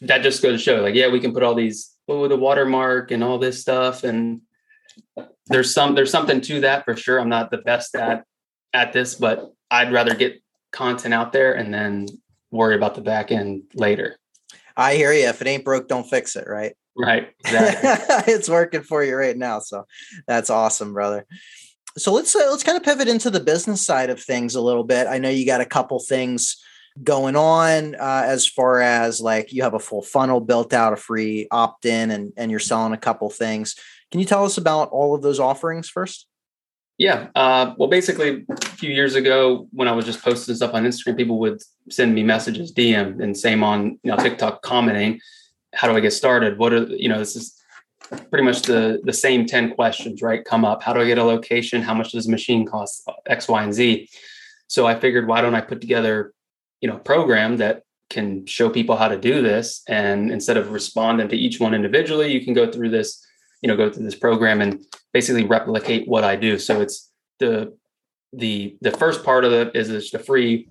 that 0.00 0.22
just 0.22 0.42
goes 0.42 0.58
to 0.58 0.62
show, 0.62 0.80
like, 0.80 0.94
yeah, 0.94 1.08
we 1.08 1.20
can 1.20 1.32
put 1.32 1.42
all 1.42 1.54
these 1.54 1.94
oh 2.08 2.28
the 2.28 2.36
watermark 2.36 3.10
and 3.10 3.24
all 3.24 3.38
this 3.38 3.60
stuff, 3.60 4.04
and 4.04 4.42
there's 5.46 5.72
some 5.72 5.94
there's 5.94 6.10
something 6.10 6.40
to 6.42 6.60
that 6.60 6.84
for 6.84 6.96
sure. 6.96 7.20
I'm 7.20 7.28
not 7.28 7.50
the 7.50 7.58
best 7.58 7.94
at 7.94 8.24
at 8.72 8.92
this, 8.92 9.14
but 9.14 9.52
I'd 9.70 9.92
rather 9.92 10.14
get 10.14 10.42
content 10.72 11.14
out 11.14 11.32
there 11.32 11.54
and 11.54 11.72
then 11.72 12.06
worry 12.50 12.74
about 12.74 12.94
the 12.94 13.00
back 13.00 13.30
end 13.30 13.62
later. 13.74 14.16
I 14.76 14.94
hear 14.94 15.12
you. 15.12 15.28
If 15.28 15.40
it 15.40 15.48
ain't 15.48 15.64
broke, 15.64 15.88
don't 15.88 16.08
fix 16.08 16.36
it. 16.36 16.46
Right. 16.48 16.74
Right. 16.96 17.30
Exactly. 17.40 18.32
it's 18.32 18.48
working 18.48 18.82
for 18.82 19.02
you 19.02 19.16
right 19.16 19.36
now. 19.36 19.58
So 19.60 19.86
that's 20.26 20.50
awesome, 20.50 20.92
brother. 20.92 21.26
So 21.96 22.12
let's 22.12 22.34
uh, 22.34 22.48
let's 22.50 22.64
kind 22.64 22.76
of 22.76 22.82
pivot 22.82 23.08
into 23.08 23.30
the 23.30 23.40
business 23.40 23.84
side 23.84 24.10
of 24.10 24.20
things 24.20 24.54
a 24.54 24.60
little 24.60 24.84
bit. 24.84 25.06
I 25.06 25.18
know 25.18 25.28
you 25.28 25.46
got 25.46 25.60
a 25.60 25.66
couple 25.66 25.98
things 26.00 26.56
going 27.02 27.34
on 27.36 27.94
uh, 27.96 28.22
as 28.24 28.46
far 28.46 28.80
as 28.80 29.20
like 29.20 29.52
you 29.52 29.62
have 29.62 29.74
a 29.74 29.80
full 29.80 30.02
funnel 30.02 30.40
built 30.40 30.72
out, 30.72 30.92
a 30.92 30.96
free 30.96 31.48
opt 31.50 31.86
in, 31.86 32.10
and, 32.10 32.32
and 32.36 32.50
you're 32.50 32.60
selling 32.60 32.92
a 32.92 32.98
couple 32.98 33.30
things. 33.30 33.74
Can 34.10 34.20
you 34.20 34.26
tell 34.26 34.44
us 34.44 34.58
about 34.58 34.90
all 34.90 35.14
of 35.14 35.22
those 35.22 35.40
offerings 35.40 35.88
first? 35.88 36.28
Yeah. 36.98 37.28
Uh, 37.34 37.74
well, 37.76 37.88
basically, 37.88 38.44
a 38.48 38.56
few 38.60 38.90
years 38.90 39.16
ago, 39.16 39.66
when 39.72 39.88
I 39.88 39.92
was 39.92 40.04
just 40.04 40.22
posting 40.22 40.54
stuff 40.54 40.74
on 40.74 40.84
Instagram, 40.84 41.16
people 41.16 41.38
would 41.40 41.60
send 41.90 42.14
me 42.14 42.22
messages, 42.22 42.72
DM, 42.72 43.20
and 43.22 43.36
same 43.36 43.64
on 43.64 43.98
you 44.02 44.10
know 44.10 44.16
TikTok 44.16 44.62
commenting. 44.62 45.20
How 45.74 45.88
do 45.88 45.96
I 45.96 46.00
get 46.00 46.12
started? 46.12 46.56
What 46.58 46.72
are 46.72 46.84
you 46.84 47.08
know? 47.08 47.18
This 47.18 47.34
is 47.34 47.60
pretty 48.30 48.44
much 48.44 48.62
the 48.62 49.00
the 49.02 49.12
same 49.12 49.44
ten 49.44 49.74
questions, 49.74 50.22
right? 50.22 50.44
Come 50.44 50.64
up. 50.64 50.84
How 50.84 50.92
do 50.92 51.00
I 51.00 51.06
get 51.06 51.18
a 51.18 51.24
location? 51.24 51.82
How 51.82 51.94
much 51.94 52.12
does 52.12 52.28
a 52.28 52.30
machine 52.30 52.64
cost? 52.64 53.08
X, 53.26 53.48
Y, 53.48 53.62
and 53.62 53.74
Z. 53.74 54.08
So 54.68 54.86
I 54.86 54.98
figured, 54.98 55.26
why 55.26 55.40
don't 55.40 55.54
I 55.54 55.60
put 55.60 55.80
together, 55.80 56.32
you 56.80 56.88
know, 56.88 56.96
a 56.96 57.00
program 57.00 57.58
that 57.58 57.82
can 58.08 58.46
show 58.46 58.70
people 58.70 58.96
how 58.96 59.08
to 59.08 59.18
do 59.18 59.42
this, 59.42 59.82
and 59.88 60.30
instead 60.30 60.56
of 60.56 60.70
responding 60.70 61.28
to 61.28 61.36
each 61.36 61.58
one 61.58 61.74
individually, 61.74 62.30
you 62.30 62.44
can 62.44 62.54
go 62.54 62.70
through 62.70 62.90
this 62.90 63.23
you 63.64 63.68
know 63.68 63.78
go 63.78 63.90
through 63.90 64.04
this 64.04 64.14
program 64.14 64.60
and 64.60 64.84
basically 65.14 65.42
replicate 65.42 66.06
what 66.06 66.22
I 66.22 66.36
do. 66.36 66.58
So 66.58 66.82
it's 66.82 67.10
the 67.38 67.74
the 68.34 68.76
the 68.82 68.90
first 68.90 69.24
part 69.24 69.46
of 69.46 69.52
it 69.54 69.74
is 69.74 69.88
it's 69.88 70.12
a 70.12 70.18
free 70.18 70.68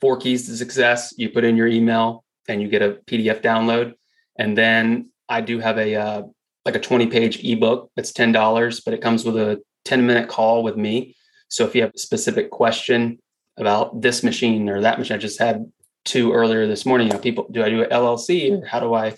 four 0.00 0.16
keys 0.16 0.46
to 0.46 0.56
success. 0.56 1.12
You 1.18 1.28
put 1.28 1.44
in 1.44 1.54
your 1.54 1.66
email 1.66 2.24
and 2.48 2.62
you 2.62 2.68
get 2.68 2.80
a 2.80 2.98
PDF 3.06 3.42
download, 3.42 3.92
and 4.38 4.56
then 4.56 5.10
I 5.28 5.42
do 5.42 5.58
have 5.58 5.76
a 5.76 5.96
uh, 5.96 6.22
like 6.64 6.76
a 6.76 6.80
20 6.80 7.08
page 7.08 7.44
ebook 7.44 7.90
that's 7.94 8.10
ten 8.10 8.32
dollars, 8.32 8.80
but 8.80 8.94
it 8.94 9.02
comes 9.02 9.26
with 9.26 9.36
a 9.36 9.62
10 9.84 10.06
minute 10.06 10.30
call 10.30 10.62
with 10.62 10.78
me. 10.78 11.14
So 11.48 11.66
if 11.66 11.74
you 11.74 11.82
have 11.82 11.92
a 11.94 11.98
specific 11.98 12.50
question 12.50 13.18
about 13.58 14.00
this 14.00 14.22
machine 14.22 14.70
or 14.70 14.80
that 14.80 14.98
machine, 14.98 15.16
I 15.16 15.18
just 15.18 15.38
had 15.38 15.70
two 16.06 16.32
earlier 16.32 16.66
this 16.66 16.86
morning. 16.86 17.08
You 17.08 17.12
know, 17.12 17.18
people, 17.18 17.46
do 17.50 17.62
I 17.62 17.68
do 17.68 17.82
an 17.82 17.90
LLC 17.90 18.50
or 18.50 18.64
how 18.64 18.80
do 18.80 18.94
I? 18.94 19.14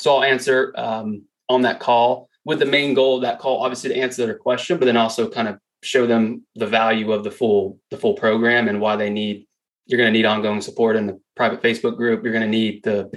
So 0.00 0.16
I'll 0.16 0.24
answer 0.24 0.72
um, 0.74 1.24
on 1.50 1.60
that 1.62 1.80
call 1.80 2.30
with 2.46 2.60
the 2.60 2.64
main 2.64 2.94
goal 2.94 3.16
of 3.16 3.22
that 3.22 3.40
call, 3.40 3.62
obviously 3.62 3.90
to 3.90 3.96
answer 3.98 4.24
their 4.24 4.38
question, 4.38 4.78
but 4.78 4.86
then 4.86 4.96
also 4.96 5.28
kind 5.28 5.48
of 5.48 5.58
show 5.82 6.06
them 6.06 6.46
the 6.54 6.66
value 6.66 7.12
of 7.12 7.24
the 7.24 7.30
full 7.30 7.78
the 7.90 7.98
full 7.98 8.14
program 8.14 8.68
and 8.68 8.80
why 8.80 8.96
they 8.96 9.10
need 9.10 9.46
you're 9.86 9.98
going 9.98 10.12
to 10.12 10.16
need 10.16 10.24
ongoing 10.24 10.60
support 10.60 10.96
in 10.96 11.06
the 11.06 11.20
private 11.36 11.62
Facebook 11.62 11.96
group. 11.96 12.22
You're 12.22 12.32
going 12.32 12.44
to 12.44 12.48
need 12.48 12.82
the 12.84 13.10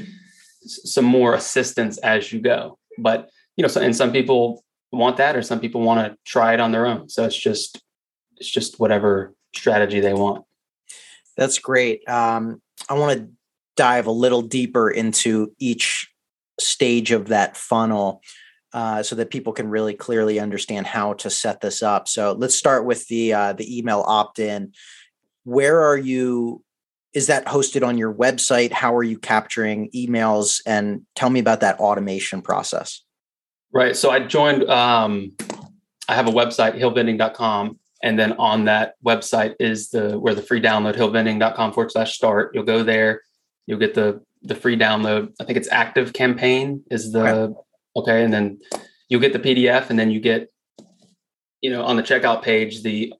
some 0.65 1.05
more 1.05 1.35
assistance 1.35 1.97
as 1.99 2.33
you 2.33 2.41
go. 2.41 2.77
But 2.97 3.29
you 3.55 3.61
know, 3.61 3.67
so, 3.67 3.81
and 3.81 3.95
some 3.95 4.11
people 4.11 4.63
want 4.91 5.17
that, 5.17 5.35
or 5.35 5.41
some 5.43 5.59
people 5.59 5.81
want 5.81 6.05
to 6.05 6.17
try 6.25 6.53
it 6.53 6.59
on 6.59 6.71
their 6.71 6.87
own. 6.87 7.07
So 7.07 7.23
it's 7.23 7.37
just 7.37 7.81
it's 8.37 8.49
just 8.49 8.79
whatever 8.79 9.33
strategy 9.55 9.99
they 9.99 10.13
want. 10.13 10.43
That's 11.37 11.59
great. 11.59 12.07
Um, 12.09 12.61
I 12.89 12.95
want 12.95 13.19
to 13.19 13.29
dive 13.77 14.07
a 14.07 14.11
little 14.11 14.41
deeper 14.41 14.89
into 14.89 15.53
each 15.59 16.09
stage 16.59 17.11
of 17.11 17.27
that 17.27 17.55
funnel 17.55 18.21
uh, 18.73 19.03
so 19.03 19.15
that 19.15 19.31
people 19.31 19.53
can 19.53 19.69
really 19.69 19.93
clearly 19.93 20.39
understand 20.39 20.87
how 20.87 21.13
to 21.13 21.29
set 21.29 21.61
this 21.61 21.81
up. 21.81 22.07
So 22.07 22.33
let's 22.33 22.55
start 22.55 22.85
with 22.85 23.07
the 23.07 23.33
uh, 23.33 23.53
the 23.53 23.77
email 23.77 24.03
opt-in. 24.05 24.73
Where 25.43 25.81
are 25.81 25.97
you? 25.97 26.63
Is 27.13 27.27
that 27.27 27.45
hosted 27.45 27.85
on 27.85 27.97
your 27.97 28.13
website? 28.13 28.71
How 28.71 28.95
are 28.95 29.03
you 29.03 29.17
capturing 29.17 29.89
emails? 29.91 30.61
And 30.65 31.05
tell 31.15 31.29
me 31.29 31.39
about 31.39 31.61
that 31.61 31.79
automation 31.79 32.41
process. 32.41 33.03
Right. 33.73 33.95
So 33.95 34.11
I 34.11 34.19
joined. 34.19 34.69
Um, 34.69 35.35
I 36.07 36.15
have 36.15 36.27
a 36.27 36.31
website, 36.31 36.75
hillvending.com. 36.75 37.79
And 38.01 38.17
then 38.17 38.33
on 38.33 38.65
that 38.65 38.95
website 39.05 39.55
is 39.59 39.89
the 39.89 40.17
where 40.17 40.33
the 40.33 40.41
free 40.41 40.61
download, 40.61 40.95
hillvending.com 40.95 41.73
forward 41.73 41.91
slash 41.91 42.15
start. 42.15 42.51
You'll 42.53 42.63
go 42.63 42.83
there. 42.83 43.21
You'll 43.65 43.79
get 43.79 43.93
the 43.93 44.21
the 44.41 44.55
free 44.55 44.77
download. 44.77 45.33
I 45.39 45.43
think 45.43 45.57
it's 45.57 45.69
ActiveCampaign 45.69 46.83
is 46.89 47.11
the 47.11 47.27
okay. 47.27 47.53
Okay. 47.95 48.23
And 48.23 48.33
then 48.33 48.59
you'll 49.07 49.21
get 49.21 49.33
the 49.33 49.39
PDF 49.39 49.89
and 49.89 49.97
then 49.97 50.11
you 50.11 50.19
get, 50.19 50.49
you 51.61 51.69
know, 51.69 51.83
on 51.83 51.95
the 51.95 52.03
checkout 52.03 52.41
page, 52.41 52.83
the 52.83 53.13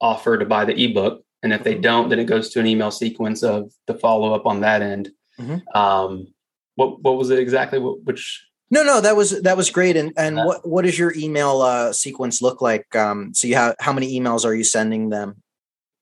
offer 0.00 0.38
to 0.38 0.44
buy 0.44 0.64
the 0.64 0.78
ebook. 0.82 1.22
And 1.42 1.52
if 1.52 1.62
they 1.62 1.74
mm-hmm. 1.74 1.82
don't, 1.82 2.08
then 2.08 2.18
it 2.18 2.24
goes 2.24 2.50
to 2.50 2.60
an 2.60 2.66
email 2.66 2.90
sequence 2.90 3.42
of 3.42 3.72
the 3.86 3.94
follow 3.94 4.34
up 4.34 4.46
on 4.46 4.60
that 4.60 4.82
end. 4.82 5.10
Mm-hmm. 5.38 5.78
Um, 5.78 6.28
what, 6.74 7.00
what 7.02 7.16
was 7.16 7.30
it 7.30 7.38
exactly? 7.38 7.78
Which, 7.78 8.44
no, 8.70 8.82
no, 8.82 9.00
that 9.00 9.16
was 9.16 9.40
that 9.42 9.56
was 9.56 9.70
great. 9.70 9.96
And 9.96 10.12
and 10.16 10.36
what 10.36 10.68
what 10.68 10.84
does 10.84 10.98
your 10.98 11.14
email 11.16 11.62
uh, 11.62 11.92
sequence 11.92 12.42
look 12.42 12.60
like? 12.60 12.94
Um, 12.94 13.32
so 13.32 13.46
you 13.46 13.54
have 13.54 13.74
how 13.80 13.94
many 13.94 14.18
emails 14.18 14.44
are 14.44 14.54
you 14.54 14.64
sending 14.64 15.08
them? 15.08 15.42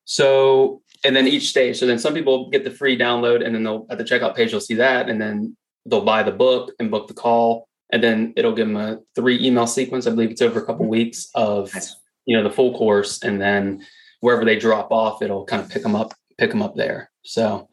So 0.04 0.82
and 1.04 1.14
then 1.14 1.28
each 1.28 1.48
stage. 1.48 1.78
So 1.78 1.86
then 1.86 1.98
some 1.98 2.12
people 2.12 2.50
get 2.50 2.64
the 2.64 2.70
free 2.70 2.98
download, 2.98 3.44
and 3.44 3.54
then 3.54 3.62
they'll 3.62 3.86
at 3.88 3.98
the 3.98 4.04
checkout 4.04 4.34
page 4.34 4.50
you'll 4.50 4.60
see 4.60 4.74
that, 4.74 5.08
and 5.08 5.20
then 5.20 5.56
they'll 5.84 6.04
buy 6.04 6.24
the 6.24 6.32
book 6.32 6.72
and 6.80 6.90
book 6.90 7.06
the 7.06 7.14
call, 7.14 7.65
and 7.90 8.02
then 8.02 8.32
it'll 8.36 8.54
give 8.54 8.68
them 8.68 8.76
a 8.76 8.98
three 9.14 9.44
email 9.44 9.66
sequence. 9.66 10.06
I 10.06 10.10
believe 10.10 10.30
it's 10.30 10.42
over 10.42 10.60
a 10.60 10.66
couple 10.66 10.86
weeks 10.86 11.28
of 11.34 11.72
you 12.24 12.36
know 12.36 12.42
the 12.42 12.54
full 12.54 12.76
course, 12.76 13.22
and 13.22 13.40
then 13.40 13.84
wherever 14.20 14.44
they 14.44 14.58
drop 14.58 14.90
off, 14.90 15.22
it'll 15.22 15.44
kind 15.44 15.62
of 15.62 15.68
pick 15.68 15.82
them 15.82 15.94
up, 15.94 16.14
pick 16.38 16.50
them 16.50 16.62
up 16.62 16.74
there. 16.76 17.10
So 17.22 17.68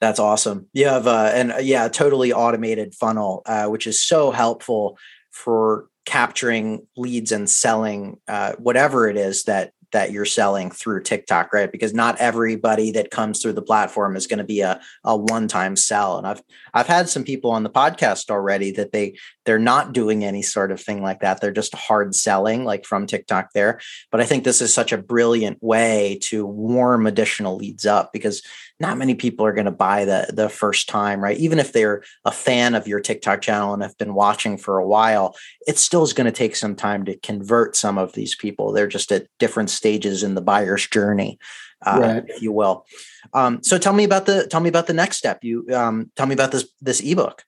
that's 0.00 0.18
awesome. 0.18 0.68
You 0.72 0.86
have 0.86 1.06
uh, 1.06 1.30
and 1.34 1.52
uh, 1.52 1.58
yeah, 1.58 1.88
totally 1.88 2.32
automated 2.32 2.94
funnel, 2.94 3.42
uh, 3.46 3.66
which 3.66 3.86
is 3.86 4.00
so 4.00 4.30
helpful 4.30 4.98
for 5.30 5.88
capturing 6.06 6.86
leads 6.96 7.32
and 7.32 7.50
selling 7.50 8.18
uh, 8.28 8.52
whatever 8.58 9.08
it 9.08 9.16
is 9.16 9.44
that 9.44 9.72
that 9.92 10.12
you're 10.12 10.24
selling 10.24 10.70
through 10.70 11.02
TikTok, 11.02 11.52
right? 11.52 11.70
Because 11.70 11.94
not 11.94 12.18
everybody 12.18 12.90
that 12.92 13.10
comes 13.10 13.40
through 13.40 13.54
the 13.54 13.62
platform 13.62 14.16
is 14.16 14.26
going 14.26 14.38
to 14.38 14.44
be 14.44 14.60
a, 14.60 14.80
a 15.04 15.16
one-time 15.16 15.76
sell. 15.76 16.18
And 16.18 16.26
I've 16.26 16.42
I've 16.74 16.86
had 16.86 17.08
some 17.08 17.24
people 17.24 17.50
on 17.50 17.62
the 17.62 17.70
podcast 17.70 18.30
already 18.30 18.70
that 18.72 18.92
they 18.92 19.16
they're 19.44 19.58
not 19.58 19.92
doing 19.92 20.24
any 20.24 20.42
sort 20.42 20.70
of 20.70 20.80
thing 20.80 21.02
like 21.02 21.20
that. 21.20 21.40
They're 21.40 21.52
just 21.52 21.74
hard 21.74 22.14
selling 22.14 22.64
like 22.64 22.84
from 22.84 23.06
TikTok 23.06 23.52
there. 23.54 23.80
But 24.10 24.20
I 24.20 24.24
think 24.24 24.44
this 24.44 24.60
is 24.60 24.74
such 24.74 24.92
a 24.92 24.98
brilliant 24.98 25.62
way 25.62 26.18
to 26.24 26.44
warm 26.44 27.06
additional 27.06 27.56
leads 27.56 27.86
up 27.86 28.12
because 28.12 28.42
not 28.80 28.98
many 28.98 29.14
people 29.14 29.44
are 29.44 29.52
going 29.52 29.64
to 29.64 29.70
buy 29.70 30.04
the 30.04 30.30
the 30.32 30.48
first 30.48 30.88
time, 30.88 31.20
right? 31.20 31.36
Even 31.38 31.58
if 31.58 31.72
they're 31.72 32.02
a 32.24 32.30
fan 32.30 32.74
of 32.74 32.86
your 32.86 33.00
TikTok 33.00 33.40
channel 33.40 33.74
and 33.74 33.82
have 33.82 33.98
been 33.98 34.14
watching 34.14 34.56
for 34.56 34.78
a 34.78 34.86
while, 34.86 35.34
it 35.66 35.78
still 35.78 36.02
is 36.02 36.12
going 36.12 36.26
to 36.26 36.32
take 36.32 36.54
some 36.54 36.76
time 36.76 37.04
to 37.06 37.18
convert 37.18 37.74
some 37.74 37.98
of 37.98 38.12
these 38.12 38.34
people. 38.34 38.72
They're 38.72 38.86
just 38.86 39.10
at 39.10 39.26
different 39.38 39.70
stages 39.78 40.22
in 40.22 40.34
the 40.34 40.42
buyer's 40.42 40.86
journey, 40.86 41.38
uh, 41.86 41.98
right. 42.00 42.24
if 42.28 42.42
you 42.42 42.52
will. 42.52 42.84
Um, 43.32 43.62
so 43.62 43.78
tell 43.78 43.94
me 43.94 44.04
about 44.04 44.26
the 44.26 44.46
tell 44.46 44.60
me 44.60 44.68
about 44.68 44.86
the 44.86 44.92
next 44.92 45.16
step. 45.16 45.42
You 45.42 45.66
um, 45.74 46.10
tell 46.16 46.26
me 46.26 46.34
about 46.34 46.52
this 46.52 46.68
this 46.82 47.00
ebook. 47.00 47.44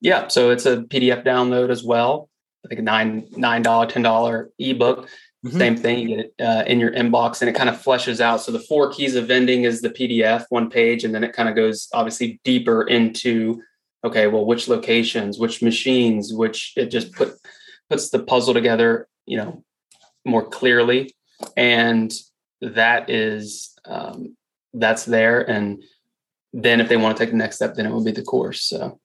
Yeah, 0.00 0.28
so 0.28 0.50
it's 0.50 0.66
a 0.66 0.78
PDF 0.78 1.24
download 1.24 1.70
as 1.70 1.82
well. 1.82 2.28
I 2.64 2.68
think 2.68 2.80
a 2.80 2.84
nine 2.84 3.28
nine 3.36 3.62
dollar 3.62 3.86
ten 3.86 4.02
dollar 4.02 4.50
ebook 4.58 5.08
Mm-hmm. 5.46 5.58
Same 5.58 5.76
thing, 5.76 5.98
you 6.00 6.08
get 6.08 6.18
it 6.18 6.34
uh, 6.40 6.64
in 6.66 6.80
your 6.80 6.90
inbox 6.92 7.40
and 7.40 7.48
it 7.48 7.54
kind 7.54 7.68
of 7.68 7.76
fleshes 7.76 8.20
out. 8.20 8.40
So 8.40 8.50
the 8.50 8.58
four 8.58 8.90
keys 8.90 9.14
of 9.14 9.28
vending 9.28 9.62
is 9.62 9.80
the 9.80 9.90
PDF, 9.90 10.44
one 10.48 10.70
page, 10.70 11.04
and 11.04 11.14
then 11.14 11.22
it 11.22 11.34
kind 11.34 11.48
of 11.48 11.54
goes 11.54 11.88
obviously 11.92 12.40
deeper 12.42 12.82
into 12.82 13.62
okay, 14.04 14.26
well, 14.28 14.44
which 14.44 14.68
locations, 14.68 15.38
which 15.38 15.62
machines, 15.62 16.32
which 16.32 16.72
it 16.76 16.86
just 16.86 17.12
put 17.12 17.34
puts 17.88 18.10
the 18.10 18.18
puzzle 18.18 18.54
together, 18.54 19.08
you 19.26 19.36
know, 19.36 19.62
more 20.24 20.44
clearly. 20.48 21.14
And 21.56 22.12
that 22.60 23.10
is 23.10 23.74
um, 23.84 24.36
that's 24.72 25.04
there. 25.04 25.48
And 25.48 25.82
then 26.52 26.80
if 26.80 26.88
they 26.88 26.96
want 26.96 27.16
to 27.16 27.22
take 27.22 27.30
the 27.30 27.36
next 27.36 27.56
step, 27.56 27.74
then 27.74 27.86
it 27.86 27.90
will 27.90 28.04
be 28.04 28.12
the 28.12 28.22
course. 28.22 28.62
So 28.62 28.98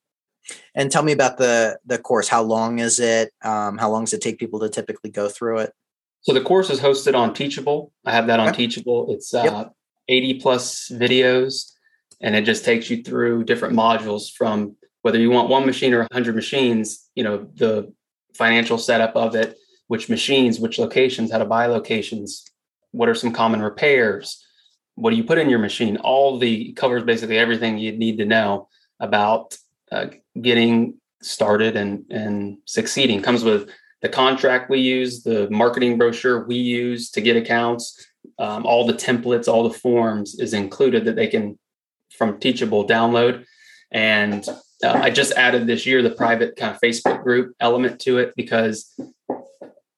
and 0.73 0.91
tell 0.91 1.03
me 1.03 1.11
about 1.11 1.37
the 1.37 1.79
the 1.85 1.97
course. 1.97 2.27
How 2.27 2.41
long 2.41 2.79
is 2.79 2.99
it? 2.99 3.31
Um, 3.43 3.77
how 3.77 3.89
long 3.89 4.05
does 4.05 4.13
it 4.13 4.21
take 4.21 4.39
people 4.39 4.59
to 4.61 4.69
typically 4.69 5.09
go 5.09 5.29
through 5.29 5.59
it? 5.59 5.73
So 6.21 6.33
the 6.33 6.41
course 6.41 6.69
is 6.69 6.79
hosted 6.79 7.15
on 7.15 7.33
Teachable. 7.33 7.91
I 8.05 8.11
have 8.11 8.27
that 8.27 8.39
on 8.39 8.49
okay. 8.49 8.67
Teachable. 8.67 9.13
It's 9.13 9.33
uh, 9.33 9.43
yep. 9.43 9.73
80 10.07 10.39
plus 10.39 10.89
videos, 10.89 11.71
and 12.21 12.35
it 12.35 12.45
just 12.45 12.63
takes 12.63 12.89
you 12.89 13.03
through 13.03 13.43
different 13.45 13.75
modules 13.75 14.31
from 14.31 14.75
whether 15.01 15.17
you 15.17 15.31
want 15.31 15.49
one 15.49 15.65
machine 15.65 15.93
or 15.93 15.99
100 15.99 16.35
machines, 16.35 17.09
you 17.15 17.23
know, 17.23 17.49
the 17.55 17.91
financial 18.35 18.77
setup 18.77 19.15
of 19.15 19.35
it, 19.35 19.57
which 19.91 20.07
machines, 20.07 20.57
which 20.57 20.79
locations, 20.79 21.33
how 21.33 21.37
to 21.37 21.43
buy 21.43 21.65
locations, 21.65 22.49
what 22.91 23.09
are 23.09 23.13
some 23.13 23.33
common 23.33 23.61
repairs, 23.61 24.41
what 24.95 25.09
do 25.09 25.17
you 25.17 25.23
put 25.25 25.37
in 25.37 25.49
your 25.49 25.59
machine? 25.59 25.97
All 25.97 26.39
the 26.39 26.71
covers 26.81 27.03
basically 27.03 27.37
everything 27.37 27.77
you 27.77 27.91
need 27.91 28.17
to 28.19 28.25
know 28.25 28.69
about 29.01 29.57
uh, 29.91 30.05
getting 30.39 30.93
started 31.21 31.75
and 31.75 32.05
and 32.09 32.59
succeeding. 32.63 33.21
Comes 33.21 33.43
with 33.43 33.69
the 34.01 34.07
contract 34.07 34.69
we 34.69 34.79
use, 34.79 35.23
the 35.23 35.49
marketing 35.49 35.97
brochure 35.97 36.47
we 36.47 36.55
use 36.55 37.11
to 37.11 37.19
get 37.19 37.35
accounts, 37.35 37.83
um, 38.39 38.65
all 38.65 38.87
the 38.87 39.01
templates, 39.07 39.49
all 39.49 39.67
the 39.67 39.77
forms 39.77 40.39
is 40.39 40.53
included 40.53 41.03
that 41.03 41.17
they 41.17 41.27
can 41.27 41.59
from 42.17 42.39
Teachable 42.39 42.87
download. 42.87 43.43
And 43.91 44.47
uh, 44.83 44.99
I 45.05 45.09
just 45.09 45.33
added 45.33 45.67
this 45.67 45.85
year 45.85 46.01
the 46.01 46.11
private 46.23 46.55
kind 46.55 46.73
of 46.73 46.81
Facebook 46.81 47.23
group 47.23 47.55
element 47.59 47.99
to 48.05 48.19
it 48.19 48.33
because 48.37 48.93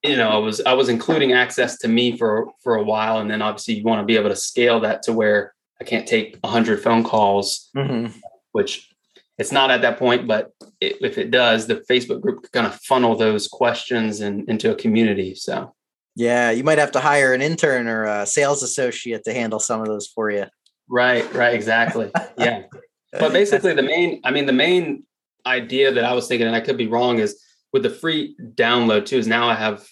you 0.03 0.17
know 0.17 0.29
I 0.29 0.38
was 0.38 0.62
I 0.62 0.74
was 0.74 0.89
including 0.89 1.31
access 1.31 1.77
to 1.79 1.88
me 1.88 2.17
for 2.17 2.51
for 2.62 2.75
a 2.75 2.83
while, 2.83 3.19
and 3.19 3.29
then 3.29 3.41
obviously 3.41 3.75
you 3.75 3.83
want 3.83 4.01
to 4.01 4.05
be 4.05 4.15
able 4.15 4.29
to 4.29 4.36
scale 4.36 4.79
that 4.81 5.03
to 5.03 5.13
where 5.13 5.53
I 5.81 5.86
can't 5.86 6.07
take 6.07 6.38
100 6.41 6.81
phone 6.81 7.03
calls, 7.03 7.69
mm-hmm. 7.75 8.17
which 8.51 8.89
it's 9.38 9.51
not 9.51 9.72
at 9.72 9.81
that 9.81 9.98
point, 9.98 10.27
but 10.27 10.51
it, 10.79 10.98
if 11.01 11.17
it 11.17 11.31
does, 11.31 11.67
the 11.67 11.83
Facebook 11.89 12.22
group 12.22 12.50
kind 12.51 12.67
of 12.67 12.75
funnel 12.75 13.15
those 13.15 13.48
questions 13.48 14.22
and 14.22 14.48
into 14.48 14.72
a 14.72 14.75
community. 14.75 15.36
So, 15.36 15.74
yeah, 16.15 16.51
you 16.51 16.63
might 16.63 16.77
have 16.77 16.91
to 16.91 17.00
hire 17.00 17.33
an 17.33 17.41
intern 17.41 17.88
or 17.88 18.05
a 18.05 18.25
sales 18.25 18.62
associate 18.62 19.24
to 19.25 19.33
handle 19.33 19.60
some 19.60 19.81
of 19.81 19.88
those 19.88 20.07
for 20.07 20.29
you. 20.29 20.45
Right, 20.88 21.31
right, 21.33 21.53
exactly. 21.53 22.12
yeah. 22.38 22.63
But 23.19 23.31
basically, 23.31 23.75
the 23.75 23.83
main, 23.83 24.22
I 24.24 24.31
mean, 24.31 24.48
the 24.48 24.53
main 24.53 25.03
idea 25.45 25.91
that 25.91 26.03
I 26.03 26.13
was 26.13 26.27
thinking, 26.27 26.48
and 26.48 26.55
I 26.55 26.62
could 26.62 26.77
be 26.77 26.88
wrong, 26.88 27.19
is 27.19 27.39
with 27.74 27.84
the 27.84 27.89
free 27.89 28.36
download 28.39 29.06
too, 29.06 29.18
is 29.18 29.27
now 29.27 29.50
I 29.50 29.56
have, 29.56 29.86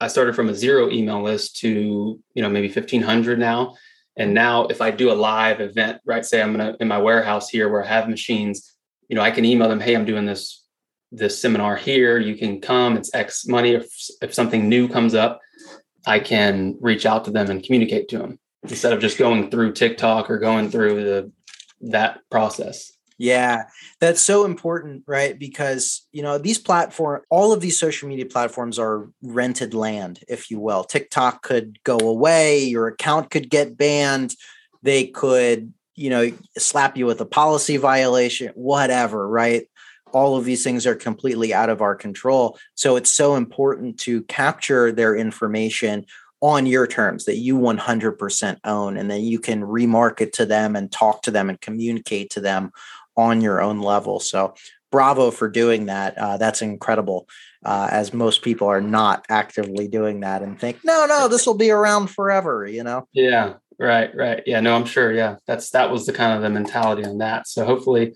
I 0.00 0.08
started 0.08 0.36
from 0.36 0.48
a 0.48 0.54
zero 0.54 0.90
email 0.90 1.22
list 1.22 1.56
to, 1.58 2.20
you 2.34 2.42
know, 2.42 2.48
maybe 2.48 2.68
1500 2.68 3.38
now. 3.38 3.74
And 4.16 4.28
mm-hmm. 4.28 4.34
now 4.34 4.66
if 4.66 4.80
I 4.80 4.90
do 4.90 5.10
a 5.10 5.14
live 5.14 5.60
event, 5.60 6.00
right, 6.04 6.24
say 6.24 6.40
I'm 6.42 6.52
gonna 6.52 6.76
in 6.78 6.86
my 6.86 6.98
warehouse 6.98 7.48
here 7.48 7.68
where 7.68 7.82
I 7.82 7.88
have 7.88 8.08
machines, 8.08 8.76
you 9.08 9.16
know, 9.16 9.22
I 9.22 9.30
can 9.30 9.44
email 9.44 9.68
them, 9.68 9.80
hey, 9.80 9.96
I'm 9.96 10.04
doing 10.04 10.26
this 10.26 10.64
this 11.16 11.40
seminar 11.40 11.76
here. 11.76 12.18
You 12.18 12.36
can 12.36 12.60
come. 12.60 12.96
It's 12.96 13.14
X 13.14 13.46
money. 13.46 13.72
If 13.74 13.86
if 14.20 14.34
something 14.34 14.68
new 14.68 14.88
comes 14.88 15.14
up, 15.14 15.40
I 16.06 16.18
can 16.18 16.76
reach 16.80 17.06
out 17.06 17.24
to 17.26 17.30
them 17.30 17.50
and 17.50 17.62
communicate 17.62 18.08
to 18.08 18.18
them 18.18 18.38
instead 18.62 18.92
of 18.92 19.00
just 19.00 19.18
going 19.18 19.50
through 19.50 19.72
TikTok 19.72 20.30
or 20.30 20.38
going 20.38 20.70
through 20.70 21.04
the 21.04 21.32
that 21.92 22.20
process. 22.30 22.92
Yeah, 23.16 23.64
that's 24.00 24.20
so 24.20 24.44
important, 24.44 25.04
right? 25.06 25.38
Because, 25.38 26.06
you 26.10 26.22
know, 26.22 26.36
these 26.36 26.58
platform 26.58 27.22
all 27.30 27.52
of 27.52 27.60
these 27.60 27.78
social 27.78 28.08
media 28.08 28.26
platforms 28.26 28.78
are 28.78 29.08
rented 29.22 29.72
land, 29.72 30.20
if 30.28 30.50
you 30.50 30.58
will. 30.58 30.82
TikTok 30.82 31.42
could 31.42 31.78
go 31.84 31.96
away, 31.98 32.64
your 32.64 32.88
account 32.88 33.30
could 33.30 33.48
get 33.48 33.76
banned, 33.76 34.34
they 34.82 35.06
could 35.06 35.72
you 35.96 36.10
know, 36.10 36.32
slap 36.58 36.96
you 36.96 37.06
with 37.06 37.20
a 37.20 37.26
policy 37.26 37.76
violation, 37.76 38.52
whatever, 38.54 39.28
right? 39.28 39.68
All 40.12 40.36
of 40.36 40.44
these 40.44 40.64
things 40.64 40.86
are 40.86 40.94
completely 40.94 41.54
out 41.54 41.70
of 41.70 41.80
our 41.80 41.94
control. 41.94 42.58
So 42.74 42.96
it's 42.96 43.10
so 43.10 43.36
important 43.36 43.98
to 44.00 44.22
capture 44.22 44.92
their 44.92 45.16
information 45.16 46.06
on 46.40 46.66
your 46.66 46.86
terms 46.86 47.24
that 47.24 47.36
you 47.36 47.58
100% 47.58 48.58
own, 48.64 48.96
and 48.96 49.10
then 49.10 49.22
you 49.22 49.38
can 49.38 49.62
remarket 49.62 50.32
to 50.32 50.44
them 50.44 50.76
and 50.76 50.92
talk 50.92 51.22
to 51.22 51.30
them 51.30 51.48
and 51.48 51.60
communicate 51.60 52.30
to 52.30 52.40
them 52.40 52.70
on 53.16 53.40
your 53.40 53.60
own 53.60 53.80
level. 53.80 54.20
So 54.20 54.54
bravo 54.90 55.30
for 55.30 55.48
doing 55.48 55.86
that. 55.86 56.16
Uh, 56.16 56.36
that's 56.36 56.62
incredible. 56.62 57.28
Uh, 57.64 57.88
as 57.90 58.12
most 58.12 58.42
people 58.42 58.68
are 58.68 58.80
not 58.80 59.24
actively 59.28 59.88
doing 59.88 60.20
that 60.20 60.42
and 60.42 60.60
think, 60.60 60.78
no, 60.84 61.06
no, 61.06 61.28
this 61.28 61.46
will 61.46 61.56
be 61.56 61.70
around 61.70 62.08
forever. 62.08 62.66
You 62.66 62.84
know? 62.84 63.08
Yeah, 63.12 63.54
Right, 63.78 64.14
right. 64.14 64.42
Yeah, 64.46 64.60
no, 64.60 64.74
I'm 64.74 64.84
sure. 64.84 65.12
Yeah, 65.12 65.36
that's 65.46 65.70
that 65.70 65.90
was 65.90 66.06
the 66.06 66.12
kind 66.12 66.36
of 66.36 66.42
the 66.42 66.50
mentality 66.50 67.04
on 67.04 67.18
that. 67.18 67.48
So 67.48 67.64
hopefully, 67.64 68.14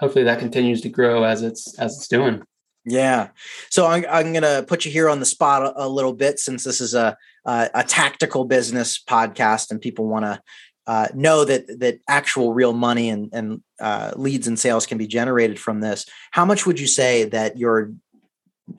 hopefully 0.00 0.24
that 0.24 0.38
continues 0.38 0.80
to 0.82 0.88
grow 0.88 1.24
as 1.24 1.42
it's 1.42 1.78
as 1.78 1.96
it's 1.96 2.08
doing. 2.08 2.42
Yeah. 2.84 3.28
So 3.70 3.86
I'm 3.86 4.04
I'm 4.08 4.32
gonna 4.32 4.64
put 4.66 4.84
you 4.84 4.90
here 4.90 5.08
on 5.08 5.20
the 5.20 5.26
spot 5.26 5.62
a, 5.62 5.86
a 5.86 5.88
little 5.88 6.12
bit 6.12 6.38
since 6.38 6.64
this 6.64 6.80
is 6.80 6.94
a 6.94 7.16
a, 7.44 7.70
a 7.74 7.84
tactical 7.84 8.44
business 8.44 9.00
podcast 9.02 9.70
and 9.70 9.80
people 9.80 10.06
want 10.06 10.24
to 10.24 10.40
uh, 10.86 11.08
know 11.14 11.44
that 11.44 11.66
that 11.80 12.00
actual 12.08 12.54
real 12.54 12.72
money 12.72 13.08
and 13.08 13.28
and 13.32 13.62
uh, 13.80 14.12
leads 14.16 14.46
and 14.46 14.58
sales 14.58 14.86
can 14.86 14.98
be 14.98 15.06
generated 15.06 15.58
from 15.58 15.80
this. 15.80 16.06
How 16.30 16.44
much 16.44 16.66
would 16.66 16.78
you 16.78 16.86
say 16.86 17.24
that 17.24 17.58
you're 17.58 17.92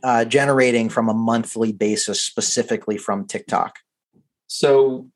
uh, 0.04 0.26
generating 0.26 0.90
from 0.90 1.10
a 1.10 1.14
monthly 1.14 1.72
basis 1.72 2.22
specifically 2.22 2.98
from 2.98 3.26
TikTok? 3.26 3.80
So 4.48 5.08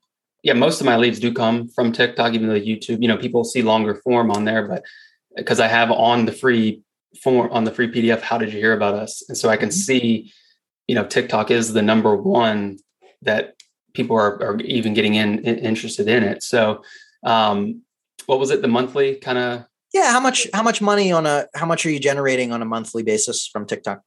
yeah, 0.44 0.54
most 0.54 0.82
of 0.82 0.86
my 0.86 0.98
leads 0.98 1.20
do 1.20 1.34
come 1.34 1.68
from 1.70 1.92
TikTok, 1.92 2.34
even 2.34 2.48
though 2.48 2.60
YouTube, 2.60 3.02
you 3.02 3.08
know, 3.08 3.18
people 3.18 3.44
see 3.44 3.62
longer 3.62 3.96
form 3.96 4.32
on 4.32 4.46
there, 4.46 4.68
but 4.68 4.84
because 5.36 5.60
I 5.60 5.68
have 5.68 5.92
on 5.92 6.26
the 6.26 6.32
free 6.32 6.82
form 7.22 7.52
on 7.52 7.64
the 7.64 7.72
free 7.72 7.92
PDF, 7.92 8.22
how 8.22 8.38
did 8.38 8.52
you 8.52 8.60
hear 8.60 8.74
about 8.74 8.96
us? 8.96 9.24
And 9.30 9.38
so 9.38 9.50
I 9.50 9.58
can 9.58 9.70
mm-hmm. 9.70 9.76
see, 9.76 10.34
you 10.88 10.96
know, 10.96 11.06
TikTok 11.06 11.52
is 11.52 11.74
the 11.74 11.82
number 11.82 12.16
one 12.16 12.80
that 13.22 13.56
people 13.94 14.16
are, 14.16 14.42
are 14.44 14.60
even 14.62 14.94
getting 14.94 15.16
in, 15.16 15.40
in 15.40 15.58
interested 15.60 16.08
in 16.08 16.24
it. 16.24 16.44
So, 16.44 16.84
um, 17.24 17.82
what 18.26 18.40
was 18.40 18.52
it? 18.52 18.62
The 18.62 18.68
monthly 18.68 19.16
kind 19.16 19.38
of? 19.38 19.66
Yeah. 19.94 20.12
How 20.12 20.20
much, 20.20 20.48
how 20.54 20.64
much 20.64 20.82
money 20.82 21.12
on 21.12 21.26
a, 21.26 21.48
how 21.54 21.66
much 21.66 21.86
are 21.86 21.90
you 21.90 22.00
generating 22.00 22.52
on 22.52 22.62
a 22.62 22.66
monthly 22.66 23.04
basis 23.04 23.48
from 23.48 23.66
TikTok? 23.66 24.02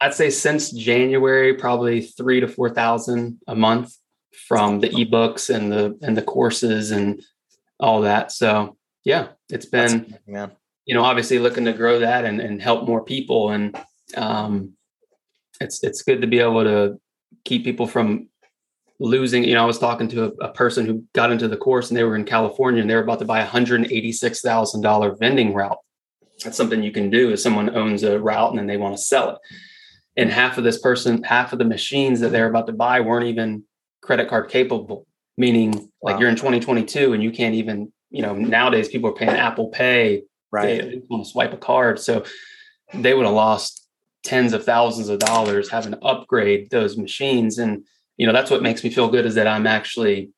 I'd 0.00 0.14
say 0.14 0.30
since 0.30 0.72
January, 0.72 1.54
probably 1.54 2.02
three 2.02 2.40
to 2.40 2.48
4,000 2.48 3.38
a 3.46 3.54
month 3.54 3.96
from 4.48 4.80
the 4.80 4.88
ebooks 4.88 5.54
and 5.54 5.70
the 5.70 5.96
and 6.02 6.16
the 6.16 6.22
courses 6.22 6.90
and 6.90 7.22
all 7.78 8.00
that. 8.02 8.32
So 8.32 8.76
yeah, 9.04 9.28
it's 9.48 9.66
been 9.66 10.18
you 10.26 10.94
know 10.94 11.04
obviously 11.04 11.38
looking 11.38 11.64
to 11.66 11.72
grow 11.72 12.00
that 12.00 12.24
and, 12.24 12.40
and 12.40 12.60
help 12.60 12.86
more 12.86 13.04
people 13.04 13.50
and 13.50 13.78
um, 14.16 14.72
it's 15.60 15.82
it's 15.84 16.02
good 16.02 16.20
to 16.20 16.26
be 16.26 16.40
able 16.40 16.64
to 16.64 17.00
keep 17.44 17.64
people 17.64 17.86
from 17.86 18.28
losing. 19.02 19.44
You 19.44 19.54
know, 19.54 19.62
I 19.62 19.66
was 19.66 19.78
talking 19.78 20.08
to 20.08 20.24
a, 20.24 20.46
a 20.46 20.52
person 20.52 20.86
who 20.86 21.04
got 21.12 21.32
into 21.32 21.48
the 21.48 21.56
course 21.56 21.90
and 21.90 21.96
they 21.96 22.04
were 22.04 22.16
in 22.16 22.24
California 22.24 22.80
and 22.80 22.88
they 22.88 22.94
were 22.94 23.02
about 23.02 23.18
to 23.18 23.24
buy 23.24 23.40
a 23.40 23.46
hundred 23.46 23.84
eighty 23.92 24.12
six 24.12 24.40
thousand 24.40 24.80
dollar 24.80 25.14
vending 25.14 25.52
route. 25.52 25.78
That's 26.42 26.56
something 26.56 26.82
you 26.82 26.92
can 26.92 27.10
do 27.10 27.32
if 27.32 27.40
someone 27.40 27.74
owns 27.76 28.02
a 28.02 28.18
route 28.18 28.50
and 28.50 28.58
then 28.58 28.66
they 28.66 28.76
want 28.76 28.96
to 28.96 29.02
sell 29.02 29.30
it. 29.30 29.38
And 30.16 30.30
half 30.30 30.58
of 30.58 30.64
this 30.64 30.78
person, 30.78 31.22
half 31.22 31.52
of 31.52 31.58
the 31.58 31.64
machines 31.64 32.20
that 32.20 32.30
they're 32.30 32.48
about 32.48 32.66
to 32.68 32.72
buy 32.72 33.00
weren't 33.00 33.26
even 33.26 33.64
credit 34.02 34.28
card 34.28 34.50
capable, 34.50 35.06
meaning 35.36 35.90
like 36.02 36.20
you're 36.20 36.28
in 36.28 36.36
2022 36.36 37.12
and 37.12 37.22
you 37.22 37.30
can't 37.30 37.54
even, 37.54 37.92
you 38.10 38.22
know, 38.22 38.34
nowadays 38.34 38.88
people 38.88 39.10
are 39.10 39.14
paying 39.14 39.30
Apple 39.30 39.68
Pay. 39.68 40.22
Right. 40.50 40.82
They, 40.82 41.02
want 41.08 41.24
to 41.24 41.30
swipe 41.30 41.52
a 41.54 41.56
card. 41.56 41.98
So 41.98 42.24
they 42.92 43.14
would 43.14 43.24
have 43.24 43.34
lost 43.34 43.88
tens 44.22 44.52
of 44.52 44.64
thousands 44.64 45.08
of 45.08 45.18
dollars 45.18 45.70
having 45.70 45.92
to 45.92 45.98
upgrade 46.00 46.70
those 46.70 46.98
machines. 46.98 47.58
And, 47.58 47.84
you 48.16 48.26
know, 48.26 48.32
that's 48.32 48.50
what 48.50 48.62
makes 48.62 48.84
me 48.84 48.90
feel 48.90 49.08
good 49.08 49.26
is 49.26 49.34
that 49.34 49.46
I'm 49.46 49.66
actually, 49.66 50.30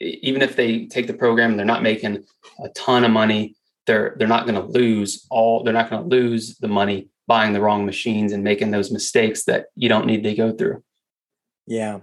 even 0.00 0.42
if 0.42 0.56
they 0.56 0.86
take 0.86 1.06
the 1.06 1.14
program 1.14 1.50
and 1.50 1.58
they're 1.58 1.66
not 1.66 1.82
making 1.82 2.24
a 2.62 2.68
ton 2.70 3.04
of 3.04 3.10
money, 3.10 3.56
they're 3.86 4.14
they're 4.18 4.28
not 4.28 4.46
going 4.46 4.54
to 4.54 4.78
lose 4.78 5.26
all 5.30 5.64
they're 5.64 5.72
not 5.72 5.90
going 5.90 6.02
to 6.02 6.16
lose 6.16 6.58
the 6.58 6.68
money 6.68 7.08
buying 7.26 7.52
the 7.52 7.60
wrong 7.60 7.86
machines 7.86 8.32
and 8.32 8.44
making 8.44 8.70
those 8.70 8.90
mistakes 8.90 9.44
that 9.44 9.66
you 9.74 9.88
don't 9.88 10.06
need 10.06 10.22
to 10.22 10.34
go 10.34 10.52
through. 10.52 10.82
Yeah, 11.66 12.00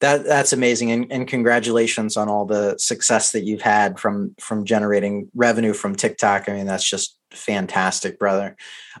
that 0.00 0.24
that's 0.24 0.52
amazing, 0.52 0.90
and, 0.90 1.10
and 1.10 1.26
congratulations 1.26 2.18
on 2.18 2.28
all 2.28 2.44
the 2.44 2.76
success 2.76 3.32
that 3.32 3.44
you've 3.44 3.62
had 3.62 3.98
from 3.98 4.34
from 4.38 4.66
generating 4.66 5.30
revenue 5.34 5.72
from 5.72 5.94
TikTok. 5.94 6.48
I 6.48 6.52
mean, 6.52 6.66
that's 6.66 6.88
just 6.88 7.18
fantastic, 7.30 8.18
brother. 8.18 8.56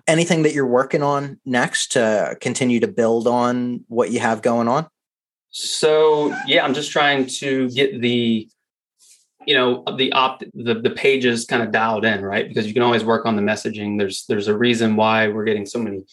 Anything 0.06 0.42
that 0.44 0.54
you're 0.54 0.66
working 0.66 1.02
on 1.02 1.38
next 1.44 1.92
to 1.92 2.36
continue 2.40 2.80
to 2.80 2.88
build 2.88 3.26
on 3.26 3.84
what 3.88 4.10
you 4.10 4.20
have 4.20 4.40
going 4.40 4.68
on? 4.68 4.88
So 5.58 6.36
yeah, 6.46 6.66
I'm 6.66 6.74
just 6.74 6.90
trying 6.90 7.26
to 7.38 7.70
get 7.70 8.02
the 8.02 8.46
you 9.46 9.54
know 9.54 9.84
the 9.96 10.12
opt 10.12 10.44
the, 10.52 10.74
the 10.74 10.90
pages 10.90 11.46
kind 11.46 11.62
of 11.62 11.70
dialed 11.70 12.04
in 12.04 12.22
right? 12.22 12.46
Because 12.46 12.66
you 12.66 12.74
can 12.74 12.82
always 12.82 13.04
work 13.04 13.24
on 13.24 13.36
the 13.36 13.42
messaging. 13.42 13.98
There's 13.98 14.26
there's 14.28 14.48
a 14.48 14.56
reason 14.56 14.96
why 14.96 15.28
we're 15.28 15.44
getting 15.44 15.64
so 15.64 15.78
many 15.78 16.04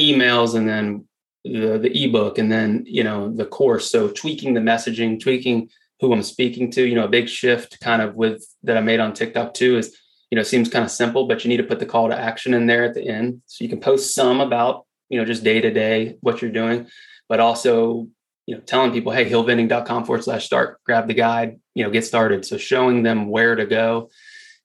emails 0.00 0.56
and 0.56 0.68
then 0.68 1.06
the, 1.44 1.78
the 1.78 2.04
ebook 2.04 2.38
and 2.38 2.50
then 2.50 2.82
you 2.88 3.04
know 3.04 3.32
the 3.32 3.46
course. 3.46 3.88
So 3.88 4.08
tweaking 4.08 4.54
the 4.54 4.60
messaging 4.60 5.20
tweaking 5.20 5.70
who 6.00 6.12
i'm 6.12 6.22
speaking 6.22 6.70
to 6.72 6.84
you 6.84 6.94
know 6.96 7.04
a 7.04 7.08
big 7.08 7.28
shift 7.28 7.80
kind 7.80 8.02
of 8.02 8.14
with 8.14 8.44
that 8.62 8.76
i 8.76 8.80
made 8.80 9.00
on 9.00 9.12
tiktok 9.12 9.52
too 9.52 9.76
is 9.76 9.96
you 10.30 10.36
know 10.36 10.44
seems 10.44 10.68
kind 10.68 10.84
of 10.84 10.92
simple 10.92 11.26
but 11.26 11.44
you 11.44 11.48
need 11.48 11.56
to 11.56 11.64
put 11.64 11.80
the 11.80 11.86
call 11.86 12.08
to 12.08 12.16
action 12.16 12.54
in 12.54 12.66
there 12.66 12.84
at 12.84 12.94
the 12.94 13.06
end. 13.06 13.42
So 13.46 13.64
you 13.64 13.68
can 13.68 13.80
post 13.80 14.14
some 14.14 14.40
about 14.40 14.86
you 15.08 15.18
know 15.18 15.24
just 15.24 15.44
day 15.44 15.60
to 15.60 15.70
day 15.70 16.16
what 16.20 16.42
you're 16.42 16.50
doing 16.50 16.88
but 17.28 17.38
also 17.38 18.08
you 18.48 18.54
know 18.54 18.60
telling 18.62 18.92
people 18.92 19.12
hey 19.12 19.28
hillvending.com 19.28 20.04
forward 20.04 20.24
slash 20.24 20.46
start 20.46 20.80
grab 20.84 21.06
the 21.06 21.14
guide 21.14 21.60
you 21.74 21.84
know 21.84 21.90
get 21.90 22.04
started 22.04 22.44
so 22.44 22.56
showing 22.56 23.02
them 23.02 23.28
where 23.28 23.54
to 23.54 23.66
go 23.66 24.08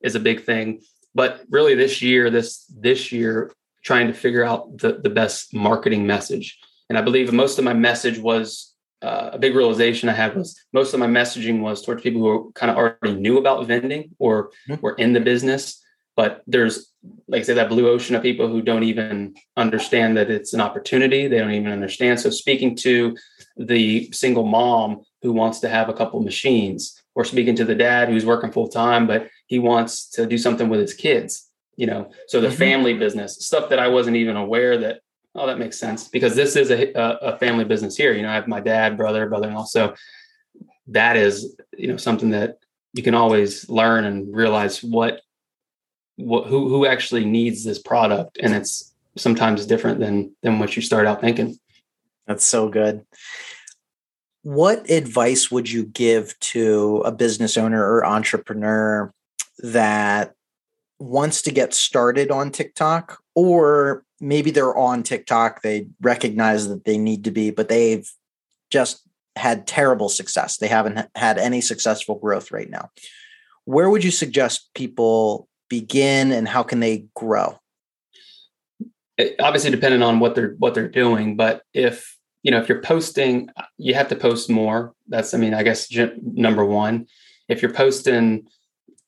is 0.01 0.15
a 0.15 0.19
big 0.19 0.45
thing 0.45 0.81
but 1.13 1.41
really 1.49 1.75
this 1.75 2.01
year 2.01 2.29
this 2.29 2.65
this 2.69 3.11
year 3.11 3.51
trying 3.83 4.07
to 4.07 4.13
figure 4.13 4.45
out 4.45 4.77
the, 4.77 4.99
the 5.03 5.09
best 5.09 5.53
marketing 5.53 6.07
message 6.07 6.57
and 6.89 6.97
I 6.97 7.01
believe 7.01 7.33
most 7.33 7.57
of 7.57 7.65
my 7.65 7.73
message 7.73 8.19
was 8.19 8.73
uh, 9.01 9.31
a 9.33 9.39
big 9.39 9.55
realization 9.55 10.09
I 10.09 10.13
had 10.13 10.35
was 10.35 10.57
most 10.71 10.93
of 10.93 10.99
my 10.99 11.07
messaging 11.07 11.59
was 11.59 11.81
towards 11.81 12.01
people 12.01 12.21
who 12.21 12.51
kind 12.53 12.69
of 12.71 12.77
already 12.77 13.19
knew 13.19 13.37
about 13.37 13.67
vending 13.67 14.11
or 14.19 14.51
mm-hmm. 14.69 14.81
were 14.81 14.93
in 14.93 15.13
the 15.13 15.19
business. 15.19 15.81
But 16.15 16.41
there's, 16.47 16.92
like 17.27 17.41
I 17.41 17.43
said, 17.43 17.57
that 17.57 17.69
blue 17.69 17.89
ocean 17.89 18.15
of 18.15 18.21
people 18.21 18.47
who 18.47 18.61
don't 18.61 18.83
even 18.83 19.35
understand 19.57 20.15
that 20.17 20.29
it's 20.29 20.53
an 20.53 20.61
opportunity. 20.61 21.27
They 21.27 21.39
don't 21.39 21.51
even 21.51 21.71
understand. 21.71 22.19
So 22.19 22.29
speaking 22.29 22.75
to 22.77 23.15
the 23.57 24.11
single 24.11 24.45
mom 24.45 25.01
who 25.21 25.33
wants 25.33 25.59
to 25.59 25.69
have 25.69 25.89
a 25.89 25.93
couple 25.93 26.21
machines, 26.21 26.99
or 27.15 27.23
speaking 27.23 27.55
to 27.55 27.65
the 27.65 27.75
dad 27.75 28.09
who's 28.09 28.25
working 28.25 28.51
full 28.51 28.67
time, 28.67 29.05
but 29.05 29.29
he 29.47 29.59
wants 29.59 30.09
to 30.11 30.25
do 30.25 30.37
something 30.37 30.69
with 30.69 30.79
his 30.79 30.93
kids, 30.93 31.49
you 31.75 31.85
know, 31.85 32.11
so 32.27 32.41
the 32.41 32.47
mm-hmm. 32.47 32.57
family 32.57 32.93
business 32.93 33.45
stuff 33.45 33.69
that 33.69 33.79
I 33.79 33.87
wasn't 33.87 34.17
even 34.17 34.35
aware 34.35 34.77
that 34.79 35.01
oh, 35.35 35.47
that 35.47 35.59
makes 35.59 35.79
sense 35.79 36.07
because 36.07 36.35
this 36.35 36.55
is 36.55 36.69
a, 36.69 36.91
a 36.93 37.37
family 37.37 37.65
business 37.65 37.97
here. 37.97 38.13
You 38.13 38.21
know, 38.21 38.29
I 38.29 38.35
have 38.35 38.47
my 38.47 38.59
dad, 38.59 38.97
brother, 38.97 39.27
brother-in-law. 39.27 39.65
So 39.65 39.95
that 40.87 41.17
is, 41.17 41.55
you 41.77 41.87
know, 41.87 41.97
something 41.97 42.31
that 42.31 42.57
you 42.93 43.03
can 43.03 43.15
always 43.15 43.67
learn 43.69 44.05
and 44.05 44.33
realize 44.35 44.83
what 44.83 45.21
what 46.15 46.47
who 46.47 46.69
who 46.69 46.86
actually 46.86 47.26
needs 47.26 47.63
this 47.63 47.80
product 47.80 48.38
and 48.41 48.54
it's 48.54 48.93
sometimes 49.15 49.65
different 49.65 49.99
than 49.99 50.36
than 50.41 50.60
what 50.60 50.76
you 50.76 50.82
start 50.82 51.08
out 51.08 51.21
thinking. 51.21 51.58
That's 52.28 52.45
so 52.45 52.69
good. 52.69 53.06
What 54.43 54.89
advice 54.89 55.49
would 55.49 55.69
you 55.69 55.86
give 55.86 56.38
to 56.39 57.02
a 57.06 57.12
business 57.12 57.58
owner 57.58 57.82
or 57.82 58.06
entrepreneur 58.06 59.13
that 59.60 60.34
wants 60.99 61.41
to 61.43 61.52
get 61.52 61.73
started 61.73 62.32
on 62.32 62.52
TikTok? 62.52 63.19
Or 63.36 64.04
maybe 64.19 64.52
they're 64.52 64.76
on 64.78 65.04
TikTok 65.04 65.62
they 65.62 65.88
recognize 66.02 66.69
that 66.69 66.86
they 66.86 66.97
need 66.97 67.26
to 67.26 67.32
be 67.32 67.52
but 67.52 67.67
they've 67.67 68.10
just 68.69 69.02
had 69.36 69.67
terrible 69.67 70.10
success. 70.10 70.58
They 70.58 70.67
haven't 70.67 71.10
had 71.15 71.38
any 71.38 71.62
successful 71.62 72.15
growth 72.15 72.52
right 72.52 72.69
now. 72.69 72.89
Where 73.65 73.89
would 73.89 74.04
you 74.04 74.12
suggest 74.12 74.69
people 74.76 75.47
begin 75.79 76.31
and 76.31 76.47
how 76.47 76.62
can 76.62 76.79
they 76.79 77.05
grow? 77.15 77.57
It, 79.17 79.36
obviously, 79.39 79.71
depending 79.71 80.03
on 80.03 80.19
what 80.19 80.36
they're 80.36 80.53
what 80.59 80.75
they're 80.75 80.88
doing, 81.03 81.36
but 81.36 81.63
if 81.73 82.17
you 82.43 82.51
know 82.51 82.59
if 82.59 82.69
you're 82.69 82.81
posting, 82.81 83.49
you 83.77 83.95
have 83.95 84.09
to 84.09 84.15
post 84.15 84.49
more. 84.49 84.93
That's 85.07 85.33
I 85.33 85.38
mean, 85.38 85.53
I 85.53 85.63
guess 85.63 85.91
number 86.21 86.63
one. 86.63 87.07
If 87.49 87.62
you're 87.62 87.73
posting, 87.73 88.47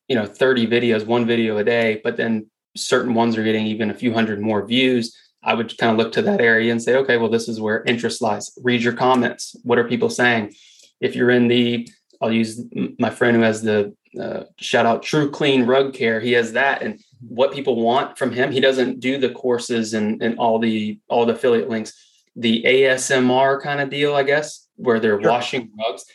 you 0.08 0.16
know, 0.16 0.26
30 0.26 0.68
videos, 0.68 1.06
one 1.06 1.26
video 1.26 1.58
a 1.58 1.64
day, 1.64 2.02
but 2.04 2.18
then 2.18 2.50
certain 2.76 3.14
ones 3.14 3.38
are 3.38 3.44
getting 3.44 3.66
even 3.68 3.90
a 3.90 3.94
few 3.94 4.14
hundred 4.14 4.42
more 4.42 4.66
views, 4.66 5.16
I 5.42 5.54
would 5.54 5.78
kind 5.78 5.92
of 5.92 5.98
look 5.98 6.12
to 6.14 6.22
that 6.24 6.42
area 6.42 6.72
and 6.72 6.82
say, 6.82 6.96
okay, 6.98 7.18
well, 7.18 7.30
this 7.30 7.48
is 7.48 7.62
where 7.62 7.84
interest 7.84 8.22
lies. 8.22 8.52
Read 8.62 8.84
your 8.84 8.94
comments. 8.94 9.56
What 9.64 9.80
are 9.80 9.88
people 9.88 10.10
saying? 10.10 10.54
If 11.00 11.16
you're 11.16 11.30
in 11.30 11.48
the, 11.48 11.88
I'll 12.22 12.32
use 12.32 12.62
my 13.00 13.10
friend 13.10 13.38
who 13.38 13.44
has 13.44 13.62
the 13.62 13.96
uh, 14.20 14.44
shout 14.58 14.86
out 14.86 15.04
True 15.04 15.30
Clean 15.30 15.66
Rug 15.66 15.94
Care. 15.94 16.20
He 16.20 16.34
has 16.34 16.54
that, 16.54 16.82
and 16.82 17.00
what 17.28 17.54
people 17.54 17.82
want 17.82 18.18
from 18.18 18.32
him. 18.32 18.52
He 18.52 18.60
doesn't 18.60 19.00
do 19.00 19.18
the 19.18 19.30
courses 19.30 19.94
and 19.94 20.22
and 20.22 20.38
all 20.38 20.60
the 20.60 21.00
all 21.08 21.26
the 21.26 21.34
affiliate 21.34 21.70
links. 21.70 21.94
The 22.36 22.64
ASMR 22.64 23.62
kind 23.62 23.80
of 23.80 23.90
deal, 23.90 24.16
I 24.16 24.24
guess, 24.24 24.68
where 24.76 25.00
they're 25.00 25.22
sure. 25.22 25.32
washing 25.32 25.72
rugs. 25.78 26.06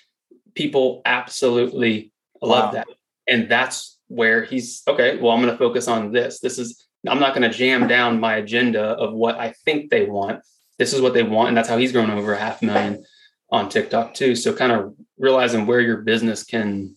People 0.54 1.02
absolutely 1.04 2.12
love 2.42 2.66
wow. 2.66 2.70
that, 2.72 2.86
and 3.26 3.48
that's 3.48 3.98
where 4.08 4.44
he's 4.44 4.82
okay. 4.88 5.16
Well, 5.16 5.32
I'm 5.32 5.40
going 5.40 5.52
to 5.52 5.58
focus 5.58 5.88
on 5.88 6.12
this. 6.12 6.40
This 6.40 6.58
is 6.58 6.86
I'm 7.08 7.20
not 7.20 7.34
going 7.34 7.50
to 7.50 7.56
jam 7.56 7.88
down 7.88 8.20
my 8.20 8.36
agenda 8.36 8.82
of 8.82 9.14
what 9.14 9.38
I 9.38 9.52
think 9.64 9.90
they 9.90 10.04
want. 10.06 10.42
This 10.78 10.92
is 10.92 11.00
what 11.00 11.14
they 11.14 11.22
want, 11.22 11.48
and 11.48 11.56
that's 11.56 11.68
how 11.68 11.78
he's 11.78 11.92
grown 11.92 12.10
over 12.10 12.32
a 12.32 12.38
half 12.38 12.62
million 12.62 13.04
on 13.50 13.68
TikTok 13.68 14.14
too. 14.14 14.34
So 14.34 14.52
kind 14.54 14.72
of 14.72 14.94
realizing 15.18 15.66
where 15.66 15.80
your 15.80 15.98
business 15.98 16.44
can 16.44 16.96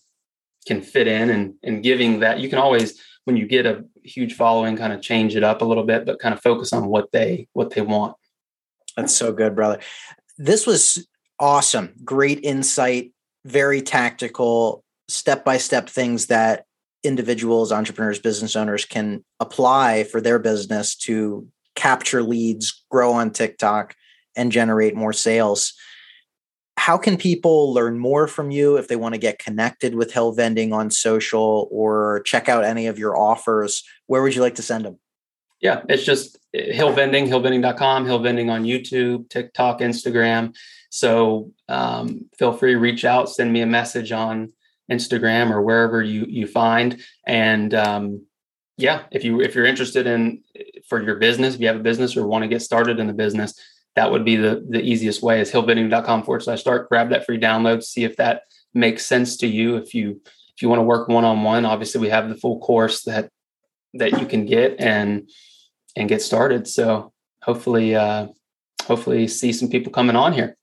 can 0.63 0.82
fit 0.82 1.08
in 1.08 1.30
and 1.30 1.54
and 1.63 1.84
giving 1.84 2.19
that 2.19 2.39
you 2.39 2.49
can 2.49 2.60
always 2.60 2.99
when 3.26 3.38
you 3.38 3.47
get 3.47 3.65
a 3.65 3.86
huge 4.04 4.34
following 4.36 4.76
kind 4.76 4.93
of 4.93 5.02
change 5.02 5.36
it 5.36 5.43
up 5.43 5.62
a 5.62 5.65
little 5.65 5.86
bit 5.86 6.06
but 6.06 6.19
kind 6.19 6.34
of 6.34 6.41
focus 6.41 6.73
on 6.73 6.88
what 6.88 7.12
they 7.12 7.47
what 7.54 7.71
they 7.71 7.82
want. 7.82 8.15
That's 8.97 9.15
so 9.15 9.32
good 9.32 9.56
brother. 9.56 9.80
This 10.38 10.67
was 10.67 11.08
awesome. 11.39 11.93
Great 12.04 12.39
insight 12.43 13.13
very 13.45 13.82
tactical 13.82 14.84
step 15.08 15.43
by 15.43 15.58
step 15.58 15.89
things 15.89 16.28
that 16.28 16.65
individuals 17.04 17.71
entrepreneurs 17.71 18.19
business 18.19 18.56
owners 18.56 18.86
can 18.86 19.23
apply 19.39 20.06
for 20.06 20.21
their 20.21 20.39
business 20.39 20.95
to 20.95 21.47
capture 21.76 22.23
leads 22.23 22.86
grow 22.89 23.12
on 23.12 23.30
tiktok 23.32 23.95
and 24.36 24.52
generate 24.52 24.95
more 24.95 25.12
sales 25.12 25.73
how 26.78 26.98
can 26.98 27.18
people 27.18 27.74
learn 27.74 28.00
more 28.00 28.28
from 28.28 28.52
you 28.52 28.78
if 28.78 28.88
they 28.88 28.96
want 28.96 29.14
to 29.14 29.20
get 29.20 29.40
connected 29.40 29.96
with 29.96 30.12
Hill 30.12 30.32
Vending 30.34 30.74
on 30.74 30.90
social 30.90 31.68
or 31.72 32.22
check 32.26 32.50
out 32.50 32.64
any 32.64 32.88
of 32.88 32.98
your 32.98 33.18
offers? 33.18 33.84
Where 34.08 34.22
would 34.22 34.36
you 34.36 34.42
like 34.42 34.56
to 34.56 34.62
send 34.62 34.86
them? 34.86 35.00
Yeah, 35.62 35.84
it's 35.88 36.04
just 36.04 36.38
eh, 36.54 36.74
Hill 36.74 36.92
Vending, 36.92 37.26
hillvending.com, 37.26 38.06
Hill 38.06 38.20
Vending 38.20 38.50
on 38.50 38.64
YouTube, 38.64 39.30
TikTok, 39.30 39.80
Instagram. 39.80 40.56
So 40.90 41.52
um, 41.70 42.26
feel 42.38 42.54
free 42.54 42.74
to 42.74 42.80
reach 42.80 43.06
out, 43.06 43.30
send 43.30 43.54
me 43.54 43.62
a 43.62 43.66
message 43.66 44.12
on 44.12 44.52
Instagram 44.92 45.52
or 45.52 45.62
wherever 45.62 46.02
you 46.02 46.26
you 46.28 46.48
find. 46.48 47.02
And 47.26 47.74
um, 47.74 48.26
yeah, 48.78 49.04
if 49.12 49.24
you 49.24 49.42
if 49.42 49.56
you're 49.56 49.66
interested 49.66 50.06
in 50.06 50.44
eh, 50.56 50.64
for 50.90 51.02
your 51.02 51.16
business, 51.16 51.56
if 51.56 51.62
you 51.62 51.68
have 51.68 51.78
a 51.78 51.84
business 51.84 52.18
or 52.18 52.28
want 52.28 52.44
to 52.44 52.50
get 52.50 52.62
started 52.62 53.00
in 53.00 53.08
the 53.08 53.14
business, 53.14 53.58
that 53.96 54.12
would 54.12 54.26
be 54.26 54.36
the, 54.36 54.66
the 54.68 54.82
easiest 54.82 55.22
way 55.22 55.40
is 55.40 55.52
hillvending.com 55.52 56.24
forward 56.24 56.44
slash 56.44 56.62
start. 56.62 56.90
Grab 56.90 57.10
that 57.10 57.26
free 57.26 57.40
download, 57.40 57.84
see 57.84 58.04
if 58.04 58.16
that 58.18 58.44
makes 58.74 59.06
sense 59.06 59.38
to 59.38 59.48
you. 59.48 59.76
If 59.76 59.94
you 59.94 60.22
if 60.56 60.62
you 60.62 60.70
want 60.70 60.80
to 60.80 60.84
work 60.84 61.08
one 61.08 61.26
on 61.26 61.44
one, 61.44 61.66
obviously 61.66 62.02
we 62.02 62.10
have 62.10 62.30
the 62.30 62.36
full 62.36 62.60
course 62.60 63.04
that 63.04 63.30
that 63.96 64.20
you 64.20 64.26
can 64.26 64.46
get 64.46 64.80
and 64.80 65.30
and 65.96 66.10
get 66.10 66.22
started. 66.22 66.68
So 66.68 67.14
hopefully 67.44 67.96
uh 67.96 68.28
hopefully 68.86 69.28
see 69.28 69.54
some 69.54 69.70
people 69.70 69.92
coming 69.92 70.16
on 70.16 70.34
here. 70.34 70.58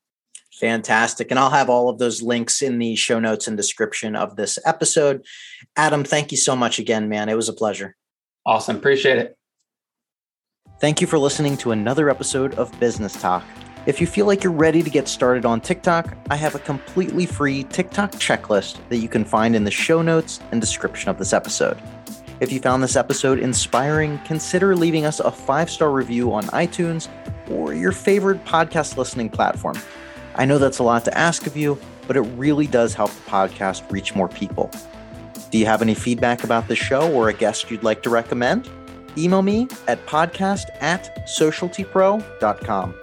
Fantastic. 0.61 1.31
And 1.31 1.41
I'll 1.41 1.51
have 1.51 1.71
all 1.71 1.89
of 1.89 1.99
those 1.99 2.21
links 2.21 2.61
in 2.61 2.79
the 2.79 2.95
show 2.95 3.19
notes 3.19 3.49
and 3.49 3.57
description 3.57 4.15
of 4.15 4.37
this 4.37 4.59
episode. 4.67 5.25
Adam, 5.77 6.05
thank 6.05 6.33
you 6.33 6.37
so 6.37 6.55
much 6.55 6.79
again, 6.79 7.09
man. 7.09 7.31
It 7.31 7.37
was 7.37 7.49
a 7.49 7.55
pleasure. 7.55 7.97
Awesome. 8.45 8.77
Appreciate 8.77 9.19
it. 9.19 9.39
Thank 10.81 11.03
you 11.03 11.07
for 11.07 11.19
listening 11.19 11.59
to 11.59 11.73
another 11.73 12.09
episode 12.09 12.55
of 12.55 12.73
Business 12.81 13.13
Talk. 13.13 13.45
If 13.85 14.01
you 14.01 14.07
feel 14.07 14.25
like 14.25 14.43
you're 14.43 14.51
ready 14.51 14.83
to 14.83 14.89
get 14.89 15.09
started 15.09 15.45
on 15.45 15.61
TikTok, 15.61 16.17
I 16.31 16.37
have 16.37 16.55
a 16.55 16.59
completely 16.59 17.27
free 17.27 17.65
TikTok 17.65 18.13
checklist 18.13 18.79
that 18.89 18.97
you 18.97 19.07
can 19.07 19.23
find 19.23 19.55
in 19.55 19.65
the 19.65 19.71
show 19.71 20.01
notes 20.01 20.41
and 20.53 20.59
description 20.59 21.11
of 21.11 21.19
this 21.19 21.35
episode. 21.35 21.79
If 22.41 22.51
you 22.51 22.61
found 22.61 22.83
this 22.83 22.97
episode 22.97 23.41
inspiring, 23.41 24.19
consider 24.25 24.75
leaving 24.75 25.05
us 25.05 25.21
a 25.21 25.31
five 25.31 25.69
star 25.69 25.91
review 25.91 26.33
on 26.33 26.45
iTunes 26.45 27.09
or 27.51 27.75
your 27.75 27.93
favorite 27.93 28.43
podcast 28.47 28.97
listening 28.97 29.29
platform. 29.29 29.77
I 30.37 30.47
know 30.47 30.57
that's 30.57 30.79
a 30.79 30.83
lot 30.83 31.05
to 31.05 31.19
ask 31.19 31.47
of 31.47 31.59
you, 31.59 31.79
but 32.07 32.17
it 32.17 32.23
really 32.23 32.67
does 32.67 32.95
help 32.95 33.11
the 33.11 33.31
podcast 33.31 33.83
reach 33.93 34.15
more 34.15 34.29
people. 34.29 34.71
Do 35.51 35.59
you 35.59 35.67
have 35.67 35.83
any 35.83 35.95
feedback 35.95 36.43
about 36.43 36.69
the 36.69 36.77
show 36.77 37.13
or 37.13 37.29
a 37.29 37.35
guest 37.35 37.71
you'd 37.71 37.83
like 37.83 38.03
to 38.05 38.09
recommend? 38.09 38.71
Email 39.17 39.43
me 39.43 39.69
at 39.87 40.05
podcast 40.07 40.67
at 40.81 41.27
socialtypro.com. 41.27 42.95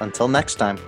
Until 0.00 0.28
next 0.28 0.54
time. 0.54 0.78